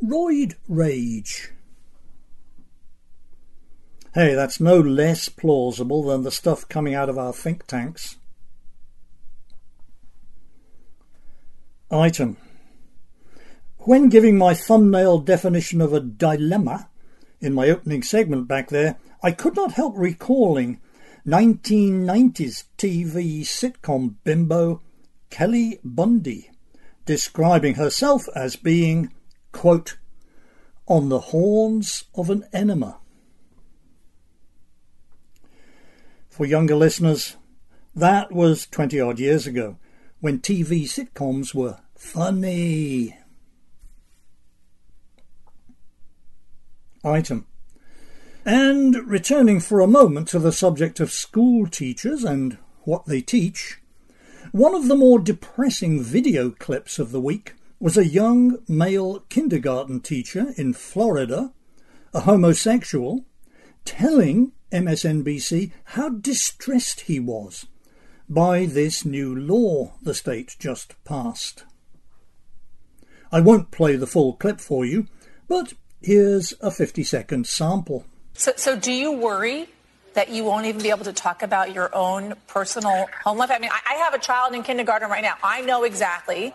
roid 0.02 0.54
rage. 0.66 1.52
Hey, 4.14 4.34
that's 4.34 4.60
no 4.60 4.80
less 4.80 5.28
plausible 5.28 6.02
than 6.02 6.22
the 6.22 6.30
stuff 6.30 6.66
coming 6.70 6.94
out 6.94 7.10
of 7.10 7.18
our 7.18 7.34
think 7.34 7.66
tanks. 7.66 8.16
Item. 11.90 12.38
When 13.86 14.08
giving 14.08 14.36
my 14.36 14.52
thumbnail 14.52 15.20
definition 15.20 15.80
of 15.80 15.92
a 15.92 16.00
dilemma, 16.00 16.90
in 17.40 17.54
my 17.54 17.68
opening 17.70 18.02
segment 18.02 18.48
back 18.48 18.68
there, 18.68 18.96
I 19.22 19.30
could 19.30 19.54
not 19.54 19.74
help 19.74 19.94
recalling 19.96 20.80
1990s 21.24 22.64
TV 22.76 23.42
sitcom 23.42 24.16
bimbo 24.24 24.82
Kelly 25.30 25.78
Bundy, 25.84 26.50
describing 27.04 27.76
herself 27.76 28.24
as 28.34 28.56
being, 28.56 29.12
quote, 29.52 29.98
on 30.88 31.08
the 31.08 31.20
horns 31.20 32.06
of 32.16 32.28
an 32.28 32.44
enema. 32.52 32.98
For 36.28 36.44
younger 36.44 36.74
listeners, 36.74 37.36
that 37.94 38.32
was 38.32 38.66
20 38.66 38.98
odd 38.98 39.20
years 39.20 39.46
ago 39.46 39.76
when 40.18 40.40
TV 40.40 40.86
sitcoms 40.86 41.54
were 41.54 41.78
funny. 41.94 43.14
Item. 47.06 47.46
And 48.44 49.08
returning 49.08 49.60
for 49.60 49.80
a 49.80 49.86
moment 49.86 50.28
to 50.28 50.38
the 50.38 50.52
subject 50.52 51.00
of 51.00 51.12
school 51.12 51.66
teachers 51.66 52.24
and 52.24 52.58
what 52.84 53.06
they 53.06 53.20
teach, 53.20 53.80
one 54.52 54.74
of 54.74 54.88
the 54.88 54.96
more 54.96 55.18
depressing 55.18 56.02
video 56.02 56.50
clips 56.50 56.98
of 56.98 57.10
the 57.10 57.20
week 57.20 57.54
was 57.80 57.96
a 57.96 58.06
young 58.06 58.58
male 58.68 59.20
kindergarten 59.28 60.00
teacher 60.00 60.52
in 60.56 60.72
Florida, 60.72 61.52
a 62.14 62.20
homosexual, 62.20 63.24
telling 63.84 64.52
MSNBC 64.72 65.72
how 65.84 66.08
distressed 66.08 67.02
he 67.02 67.20
was 67.20 67.66
by 68.28 68.66
this 68.66 69.04
new 69.04 69.34
law 69.34 69.94
the 70.02 70.14
state 70.14 70.56
just 70.58 70.94
passed. 71.04 71.64
I 73.30 73.40
won't 73.40 73.70
play 73.70 73.96
the 73.96 74.06
full 74.06 74.34
clip 74.34 74.60
for 74.60 74.84
you, 74.84 75.06
but 75.48 75.74
Here's 76.02 76.54
a 76.60 76.70
50 76.70 77.02
second 77.04 77.46
sample. 77.46 78.04
So, 78.34 78.52
so 78.56 78.76
do 78.76 78.92
you 78.92 79.12
worry 79.12 79.68
that 80.14 80.30
you 80.30 80.44
won't 80.44 80.66
even 80.66 80.82
be 80.82 80.90
able 80.90 81.04
to 81.04 81.12
talk 81.12 81.42
about 81.42 81.72
your 81.74 81.94
own 81.94 82.34
personal 82.46 83.08
home 83.24 83.38
life? 83.38 83.50
I 83.50 83.58
mean, 83.58 83.70
I, 83.72 83.94
I 83.94 83.94
have 84.04 84.14
a 84.14 84.18
child 84.18 84.54
in 84.54 84.62
kindergarten 84.62 85.10
right 85.10 85.22
now. 85.22 85.34
I 85.42 85.62
know 85.62 85.84
exactly 85.84 86.52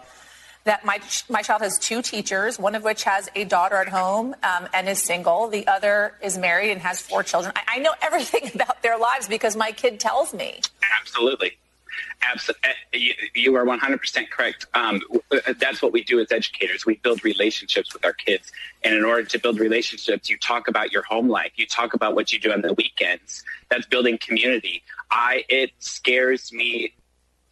that 0.64 0.86
my 0.86 1.00
my 1.30 1.42
child 1.42 1.62
has 1.62 1.80
two 1.80 2.02
teachers, 2.02 2.60
one 2.60 2.76
of 2.76 2.84
which 2.84 3.04
has 3.04 3.30
a 3.36 3.46
daughter 3.46 3.76
at 3.76 3.90
home 3.90 4.36
um, 4.44 4.68
and 4.74 4.88
is 4.88 5.02
single. 5.02 5.48
The 5.48 5.66
other 5.68 6.14
is 6.22 6.38
married 6.38 6.72
and 6.72 6.82
has 6.82 7.02
four 7.02 7.24
children. 7.24 7.54
I, 7.56 7.78
I 7.78 7.80
know 7.80 7.94
everything 8.02 8.52
about 8.54 8.84
their 8.84 8.98
lives 8.98 9.28
because 9.28 9.56
my 9.56 9.72
kid 9.72 10.00
tells 10.00 10.34
me. 10.34 10.60
Absolutely. 11.00 11.58
Absolutely, 12.22 12.70
eh, 12.94 13.14
you 13.36 13.56
are 13.56 13.66
100% 13.66 14.30
correct. 14.30 14.66
Um, 14.74 15.02
that's 15.60 15.82
what 15.82 15.92
we 15.92 16.04
do 16.04 16.20
as 16.20 16.32
educators. 16.32 16.86
We 16.86 16.98
build 16.98 17.24
relationships 17.24 17.94
with 17.94 18.06
our 18.06 18.14
kids, 18.14 18.52
and 18.84 18.96
in 18.96 19.04
order 19.04 19.24
to 19.24 19.40
build 19.40 19.60
relationships, 19.60 20.30
you 20.30 20.38
talk 20.38 20.68
about 20.68 20.92
your 20.92 21.04
home 21.04 21.30
life. 21.30 21.52
You 21.56 21.66
talk 21.66 21.94
about 21.94 22.16
what 22.16 22.32
you 22.32 22.40
do 22.40 22.52
on 22.52 22.62
the 22.62 22.74
weekends. 22.74 23.44
That's 23.70 23.86
building 23.86 24.18
community. 24.18 24.84
I 25.10 25.44
it 25.50 25.72
scares 25.80 26.54
me 26.54 26.94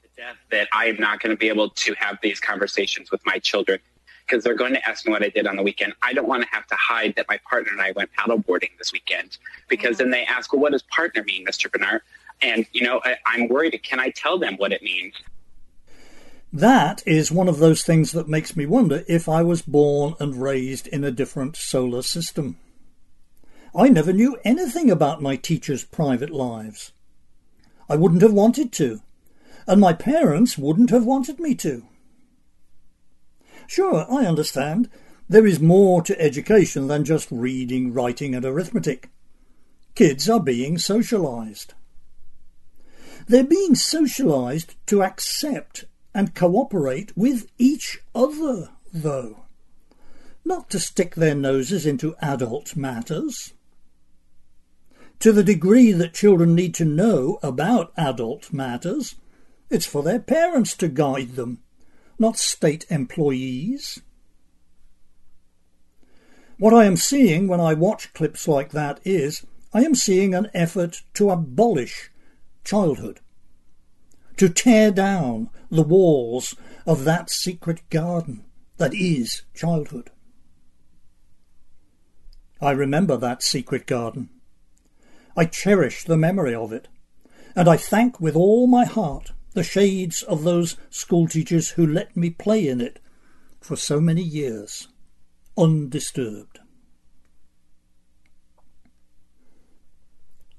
to 0.04 0.10
death 0.16 0.38
that 0.52 0.68
I 0.72 0.86
am 0.86 0.98
not 0.98 1.20
going 1.20 1.32
to 1.32 1.40
be 1.40 1.50
able 1.50 1.70
to 1.70 1.94
have 1.96 2.18
these 2.22 2.40
conversations 2.40 3.12
with 3.12 3.26
my 3.26 3.40
children 3.40 3.80
because 4.30 4.44
they're 4.44 4.56
going 4.56 4.74
to 4.74 4.88
ask 4.88 5.06
me 5.06 5.12
what 5.12 5.24
I 5.24 5.30
did 5.30 5.48
on 5.48 5.56
the 5.56 5.64
weekend. 5.64 5.94
I 6.04 6.14
don't 6.14 6.28
want 6.28 6.44
to 6.44 6.50
have 6.50 6.68
to 6.68 6.76
hide 6.76 7.16
that 7.16 7.26
my 7.28 7.40
partner 7.50 7.72
and 7.72 7.82
I 7.82 7.92
went 7.92 8.12
paddleboarding 8.14 8.78
this 8.78 8.92
weekend 8.94 9.38
because 9.68 9.98
then 9.98 10.12
they 10.12 10.24
ask, 10.24 10.54
well, 10.54 10.62
what 10.62 10.72
does 10.72 10.84
partner 10.84 11.24
mean, 11.24 11.46
Mr. 11.46 11.72
Bernard? 11.72 12.02
And, 12.41 12.65
you 12.71 12.82
know, 12.82 13.02
I, 13.04 13.15
I'm 13.25 13.47
worried. 13.47 13.80
Can 13.84 13.99
I 13.99 14.10
tell 14.12 14.38
them 14.39 14.56
what 14.58 14.71
it 14.71 14.82
means? 14.82 15.13
That 16.52 17.04
is 17.06 17.32
one 17.32 17.47
of 17.47 17.60
those 17.60 17.84
things 17.84 18.12
that 18.13 18.28
makes 18.28 18.56
me 18.56 18.65
wonder 18.65 19.04
if 19.08 19.30
I 19.30 19.43
was 19.43 19.62
born 19.62 20.15
and 20.19 20.41
raised 20.41 20.88
in 20.88 21.04
a 21.04 21.12
different 21.12 21.56
solar 21.56 22.02
system. 22.02 22.58
I 23.75 23.88
never 23.89 24.12
knew 24.12 24.38
anything 24.43 24.89
about 24.89 25.21
my 25.21 25.36
teachers' 25.36 25.84
private 25.84 26.32
lives. 26.32 26.91
I 27.88 27.95
wouldn't 27.97 28.23
have 28.23 28.34
wanted 28.34 28.71
to. 28.73 29.02
and 29.69 29.80
my 29.80 29.93
parents 29.93 30.58
wouldn't 30.58 30.89
have 30.89 31.06
wanted 31.06 31.39
me 31.39 31.54
to. 31.54 31.86
Sure, 33.67 34.08
I 34.12 34.25
understand. 34.25 34.89
There 35.30 35.45
is 35.45 35.60
more 35.60 36.02
to 36.02 36.19
education 36.19 36.88
than 36.88 37.06
just 37.06 37.28
reading, 37.30 37.93
writing, 37.93 38.34
and 38.34 38.43
arithmetic. 38.43 39.10
Kids 39.93 40.28
are 40.28 40.39
being 40.39 40.78
socialised. 40.78 41.73
They're 43.30 43.44
being 43.44 43.76
socialised 43.76 44.74
to 44.88 45.04
accept 45.04 45.86
and 46.15 46.34
cooperate 46.34 47.15
with 47.15 47.46
each 47.60 48.00
other, 48.15 48.70
though, 48.92 49.46
not 50.44 50.72
to 50.72 50.80
stick 50.80 51.13
their 51.13 51.36
noses 51.36 51.86
into 51.86 52.15
adult 52.24 52.76
matters. 52.76 53.54
To 55.20 55.32
the 55.32 55.44
degree 55.44 55.92
that 55.92 56.15
children 56.15 56.56
need 56.56 56.74
to 56.76 56.86
know 56.86 57.38
about 57.44 57.94
adult 57.96 58.52
matters, 58.52 59.13
it's 59.70 59.86
for 59.86 60.02
their 60.02 60.20
parents 60.20 60.76
to 60.78 60.88
guide 60.88 61.36
them, 61.36 61.60
not 62.18 62.36
state 62.36 62.88
employees. 62.89 64.02
What 66.58 66.74
I 66.74 66.86
am 66.86 66.98
seeing 66.98 67.48
when 67.48 67.60
I 67.62 67.76
watch 67.76 68.12
clips 68.13 68.48
like 68.48 68.72
that 68.72 69.00
is 69.06 69.46
I 69.72 69.84
am 69.84 69.94
seeing 69.94 70.34
an 70.34 70.50
effort 70.56 71.04
to 71.13 71.30
abolish 71.30 72.10
childhood, 72.70 73.20
to 74.38 74.48
tear 74.48 74.92
down 74.92 75.50
the 75.72 75.82
walls 75.82 76.56
of 76.86 77.04
that 77.04 77.32
secret 77.32 77.82
garden 77.90 78.46
that 78.78 78.94
is 78.94 79.42
childhood. 79.56 80.12
I 82.62 82.72
remember 82.72 83.18
that 83.18 83.42
secret 83.42 83.88
garden. 83.88 84.30
I 85.36 85.46
cherish 85.46 86.04
the 86.04 86.16
memory 86.16 86.54
of 86.54 86.72
it, 86.72 86.88
and 87.56 87.68
I 87.68 87.76
thank 87.76 88.20
with 88.20 88.36
all 88.36 88.68
my 88.68 88.86
heart 88.86 89.32
the 89.54 89.64
shades 89.64 90.22
of 90.22 90.44
those 90.44 90.78
schoolteachers 90.92 91.72
who 91.72 91.88
let 91.88 92.16
me 92.16 92.30
play 92.30 92.68
in 92.68 92.82
it 92.82 93.00
for 93.60 93.76
so 93.76 94.00
many 94.00 94.22
years, 94.22 94.90
undisturbed. 95.58 96.60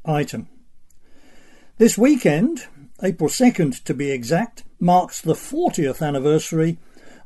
Item. 0.05 0.49
This 1.80 1.96
weekend, 1.96 2.66
April 3.02 3.30
2nd 3.30 3.84
to 3.84 3.94
be 3.94 4.10
exact, 4.10 4.64
marks 4.78 5.18
the 5.18 5.32
40th 5.32 6.06
anniversary 6.06 6.76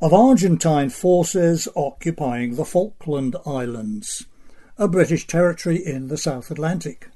of 0.00 0.14
Argentine 0.14 0.90
forces 0.90 1.66
occupying 1.74 2.54
the 2.54 2.64
Falkland 2.64 3.34
Islands, 3.44 4.26
a 4.78 4.86
British 4.86 5.26
territory 5.26 5.84
in 5.84 6.06
the 6.06 6.16
South 6.16 6.52
Atlantic. 6.52 7.08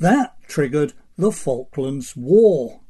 That 0.00 0.34
triggered 0.48 0.94
the 1.16 1.30
Falklands 1.30 2.16
War, 2.16 2.80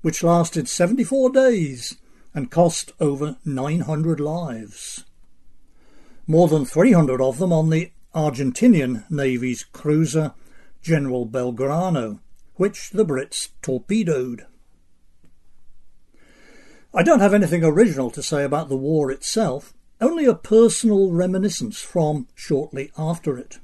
which 0.00 0.22
lasted 0.22 0.66
74 0.66 1.30
days 1.30 1.98
and 2.32 2.50
cost 2.50 2.92
over 2.98 3.36
900 3.44 4.18
lives. 4.18 5.04
More 6.26 6.48
than 6.48 6.64
300 6.64 7.20
of 7.20 7.36
them 7.36 7.52
on 7.52 7.68
the 7.68 7.92
Argentinian 8.14 9.04
Navy's 9.10 9.62
cruiser 9.62 10.32
General 10.80 11.26
Belgrano, 11.26 12.20
which 12.56 12.90
the 12.90 13.04
Brits 13.04 13.48
torpedoed. 13.62 14.46
I 16.94 17.02
don't 17.02 17.20
have 17.20 17.32
anything 17.34 17.64
original 17.64 18.10
to 18.10 18.22
say 18.22 18.44
about 18.44 18.68
the 18.68 18.76
war 18.76 19.10
itself, 19.10 19.72
only 20.00 20.26
a 20.26 20.34
personal 20.34 21.10
reminiscence 21.10 21.80
from 21.80 22.28
shortly 22.34 22.90
after 22.98 23.38
it. 23.38 23.58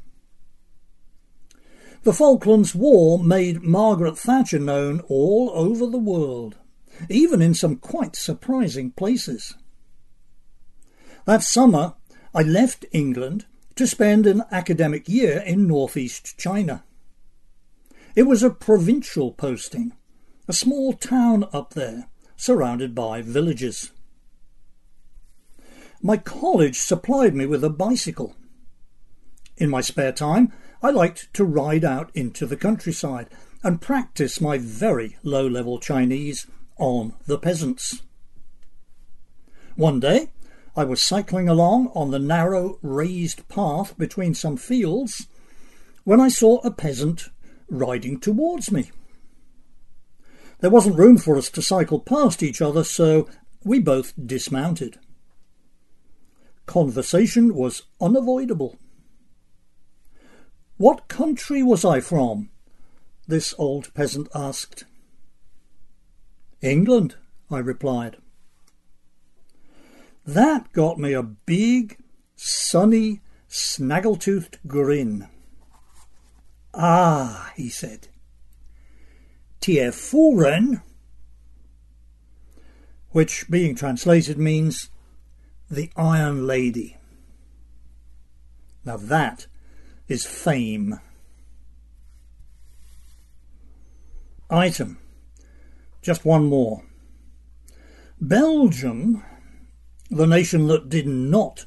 The 2.04 2.12
Falklands 2.14 2.74
War 2.74 3.22
made 3.22 3.62
Margaret 3.62 4.16
Thatcher 4.16 4.58
known 4.58 5.00
all 5.08 5.50
over 5.52 5.86
the 5.86 5.98
world, 5.98 6.56
even 7.10 7.42
in 7.42 7.54
some 7.54 7.76
quite 7.76 8.16
surprising 8.16 8.92
places. 8.92 9.54
That 11.26 11.42
summer, 11.42 11.94
I 12.34 12.42
left 12.42 12.86
England 12.92 13.44
to 13.74 13.86
spend 13.86 14.26
an 14.26 14.44
academic 14.50 15.08
year 15.08 15.42
in 15.44 15.66
northeast 15.66 16.38
China. 16.38 16.84
It 18.18 18.26
was 18.26 18.42
a 18.42 18.50
provincial 18.50 19.30
posting, 19.30 19.92
a 20.48 20.52
small 20.52 20.92
town 20.92 21.44
up 21.52 21.74
there, 21.74 22.08
surrounded 22.34 22.92
by 22.92 23.22
villages. 23.22 23.92
My 26.02 26.16
college 26.16 26.80
supplied 26.80 27.36
me 27.36 27.46
with 27.46 27.62
a 27.62 27.70
bicycle. 27.70 28.34
In 29.56 29.70
my 29.70 29.82
spare 29.82 30.10
time, 30.10 30.52
I 30.82 30.90
liked 30.90 31.32
to 31.34 31.44
ride 31.44 31.84
out 31.84 32.10
into 32.12 32.44
the 32.44 32.56
countryside 32.56 33.28
and 33.62 33.80
practice 33.80 34.40
my 34.40 34.58
very 34.58 35.16
low 35.22 35.46
level 35.46 35.78
Chinese 35.78 36.48
on 36.76 37.14
the 37.26 37.38
peasants. 37.38 38.02
One 39.76 40.00
day, 40.00 40.32
I 40.74 40.82
was 40.82 41.00
cycling 41.00 41.48
along 41.48 41.92
on 41.94 42.10
the 42.10 42.18
narrow 42.18 42.80
raised 42.82 43.46
path 43.48 43.96
between 43.96 44.34
some 44.34 44.56
fields 44.56 45.28
when 46.02 46.20
I 46.20 46.28
saw 46.30 46.58
a 46.64 46.72
peasant 46.72 47.28
riding 47.68 48.20
towards 48.20 48.70
me. 48.70 48.90
There 50.60 50.70
wasn't 50.70 50.98
room 50.98 51.18
for 51.18 51.36
us 51.36 51.50
to 51.50 51.62
cycle 51.62 52.00
past 52.00 52.42
each 52.42 52.60
other, 52.60 52.82
so 52.84 53.28
we 53.64 53.78
both 53.78 54.12
dismounted. 54.24 54.98
Conversation 56.66 57.54
was 57.54 57.82
unavoidable. 58.00 58.76
What 60.76 61.08
country 61.08 61.62
was 61.62 61.84
I 61.84 62.00
from? 62.00 62.50
this 63.28 63.54
old 63.58 63.92
peasant 63.92 64.26
asked. 64.34 64.84
England, 66.62 67.14
I 67.50 67.58
replied. 67.58 68.16
That 70.26 70.72
got 70.72 70.98
me 70.98 71.12
a 71.12 71.22
big, 71.22 71.98
sunny, 72.36 73.20
snaggle-toothed 73.48 74.58
grin. 74.66 75.28
Ah, 76.80 77.52
he 77.56 77.68
said. 77.68 78.06
Tie 79.60 79.90
Furen, 79.90 80.80
which 83.10 83.50
being 83.50 83.74
translated 83.74 84.38
means 84.38 84.88
the 85.68 85.90
Iron 85.96 86.46
Lady. 86.46 86.96
Now 88.84 88.96
that 88.96 89.48
is 90.06 90.24
fame. 90.24 91.00
Item. 94.48 94.98
Just 96.00 96.24
one 96.24 96.46
more. 96.46 96.84
Belgium, 98.20 99.24
the 100.10 100.28
nation 100.28 100.68
that 100.68 100.88
did 100.88 101.08
not 101.08 101.66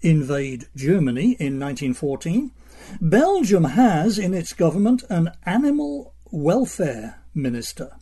invade 0.00 0.66
Germany 0.74 1.36
in 1.38 1.60
1914, 1.60 2.50
Belgium 3.00 3.64
has 3.64 4.18
in 4.18 4.34
its 4.34 4.52
government 4.52 5.04
an 5.08 5.30
animal 5.44 6.14
welfare 6.30 7.22
minister. 7.34 7.96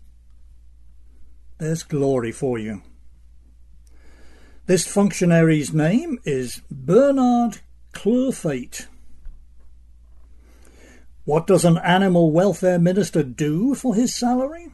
There's 1.59 1.83
glory 1.83 2.33
for 2.33 2.59
you. 2.59 2.83
This 4.67 4.87
functionary's 4.87 5.73
name 5.73 6.19
is 6.25 6.61
Bernard 6.71 7.59
Clerfayt. 7.93 8.87
What 11.25 11.47
does 11.47 11.65
an 11.65 11.79
animal 11.79 12.31
welfare 12.31 12.79
minister 12.79 13.23
do 13.23 13.75
for 13.75 13.95
his 13.95 14.15
salary? 14.15 14.69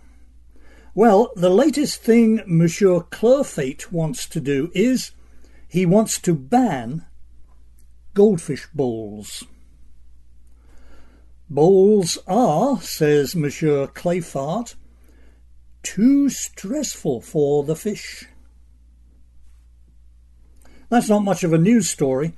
Well, 0.94 1.30
the 1.36 1.50
latest 1.50 2.02
thing 2.02 2.42
Monsieur 2.46 3.00
Clerfayt 3.00 3.90
wants 3.92 4.26
to 4.28 4.40
do 4.40 4.70
is 4.74 5.12
he 5.68 5.86
wants 5.86 6.18
to 6.20 6.34
ban 6.34 7.06
goldfish 8.12 8.68
bowls. 8.74 9.44
Bowls 11.52 12.16
are, 12.26 12.80
says 12.80 13.36
Monsieur 13.36 13.86
Clerfayt, 13.86 14.74
too 15.82 16.30
stressful 16.30 17.20
for 17.20 17.62
the 17.62 17.76
fish. 17.76 18.24
That's 20.88 21.10
not 21.10 21.24
much 21.24 21.44
of 21.44 21.52
a 21.52 21.58
news 21.58 21.90
story, 21.90 22.32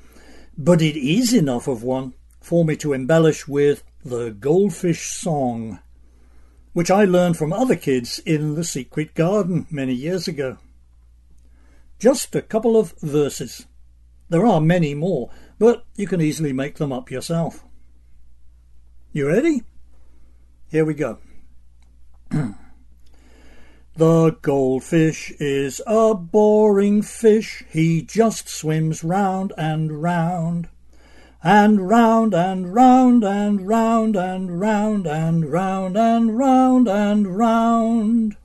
but 0.59 0.83
it 0.83 0.97
is 0.97 1.33
enough 1.33 1.69
of 1.69 1.85
one 1.85 2.15
for 2.41 2.65
me 2.65 2.75
to 2.79 2.93
embellish 2.93 3.47
with 3.47 3.85
the 4.05 4.33
Goldfish 4.33 5.13
Song, 5.13 5.79
which 6.73 6.91
I 6.91 7.05
learned 7.05 7.37
from 7.37 7.53
other 7.53 7.77
kids 7.77 8.19
in 8.19 8.57
the 8.57 8.65
Secret 8.65 9.15
Garden 9.15 9.69
many 9.71 9.95
years 9.95 10.27
ago. 10.27 10.59
Just 12.01 12.35
a 12.35 12.43
couple 12.43 12.77
of 12.77 12.99
verses. 13.01 13.67
There 14.29 14.45
are 14.45 14.61
many 14.61 14.93
more, 14.93 15.31
but 15.61 15.85
you 15.95 16.09
can 16.09 16.21
easily 16.21 16.53
make 16.53 16.79
them 16.79 16.93
up 16.93 17.13
yourself. 17.13 17.65
You 19.17 19.29
ready? 19.29 19.63
Here 20.73 20.85
we 20.85 20.93
go. 20.95 21.19
the 23.97 24.37
goldfish 24.43 25.31
is 25.39 25.81
a 25.87 26.17
boring 26.17 27.01
fish, 27.01 27.63
he 27.71 28.03
just 28.03 28.49
swims 28.49 29.05
round 29.05 29.53
and 29.57 30.03
round. 30.03 30.69
And 31.45 31.89
round 31.89 32.35
and 32.35 32.75
round 32.75 33.23
and 33.23 33.69
round 33.69 34.17
and 34.17 34.59
round 34.59 35.07
and 35.07 35.53
round 35.53 35.97
and 35.97 36.37
round 36.37 36.89
and 36.89 37.39
round. 37.39 38.37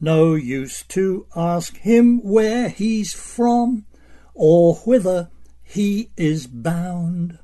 No 0.00 0.34
use 0.34 0.82
to 0.88 1.26
ask 1.36 1.76
him 1.76 2.18
where 2.24 2.70
he's 2.70 3.12
from 3.12 3.86
or 4.34 4.74
whither 4.84 5.30
he 5.62 6.10
is 6.16 6.48
bound. 6.48 7.38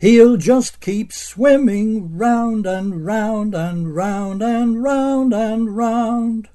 He'll 0.00 0.38
just 0.38 0.80
keep 0.80 1.12
swimming 1.12 2.16
round 2.16 2.64
and 2.64 3.04
round 3.04 3.54
and 3.54 3.94
round 3.94 4.42
and 4.42 4.82
round 4.82 5.34
and 5.34 5.76
round. 5.76 6.48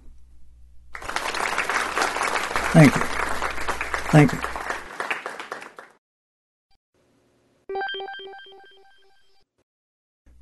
Thank 2.74 2.96
you. 2.96 3.02
Thank 4.12 4.34
you. 4.34 4.39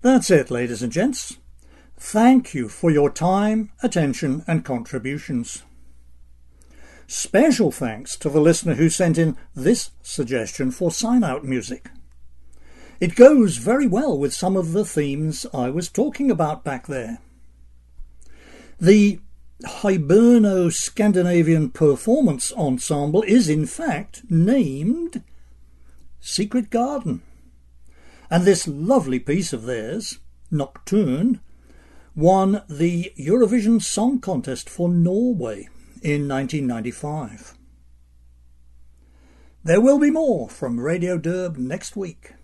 That's 0.01 0.32
it, 0.32 0.49
ladies 0.49 0.82
and 0.82 0.91
gents. 0.91 1.39
Thank 1.97 2.54
you 2.54 2.70
for 2.70 2.89
your 2.89 3.10
time, 3.10 3.72
attention, 3.84 4.45
and 4.47 4.64
contributions. 4.64 5.64
Special 7.06 7.70
thanks 7.70 8.16
to 8.16 8.30
the 8.30 8.39
listener 8.39 8.76
who 8.76 8.89
sent 8.89 9.18
in 9.18 9.36
this 9.54 9.91
suggestion 10.01 10.72
for 10.72 10.89
sign 10.89 11.26
out 11.26 11.43
music. 11.43 11.89
It 13.04 13.16
goes 13.16 13.58
very 13.58 13.86
well 13.86 14.18
with 14.18 14.34
some 14.34 14.56
of 14.56 14.72
the 14.72 14.86
themes 14.86 15.45
I 15.54 15.70
was 15.70 15.89
talking 15.89 16.32
about 16.32 16.64
back 16.64 16.88
there. 16.88 17.20
The 18.80 19.20
Hiberno 19.66 20.72
Scandinavian 20.72 21.72
Performance 21.72 22.54
Ensemble 22.54 23.24
is 23.24 23.49
in 23.49 23.66
fact 23.66 24.22
named 24.30 25.22
Secret 26.22 26.70
Garden. 26.70 27.22
And 28.30 28.45
this 28.45 28.70
lovely 28.70 29.20
piece 29.20 29.51
of 29.51 29.64
theirs, 29.64 30.20
Nocturne, 30.49 31.41
won 32.16 32.64
the 32.70 33.12
Eurovision 33.20 33.82
Song 33.82 34.22
Contest 34.22 34.70
for 34.70 34.88
Norway 34.88 35.68
in 36.01 36.30
1995. 36.30 37.58
There 39.62 39.82
will 39.82 39.99
be 39.99 40.10
more 40.10 40.47
from 40.47 40.80
Radio 40.80 41.18
Derb 41.18 41.58
next 41.58 41.97
week. 41.97 42.36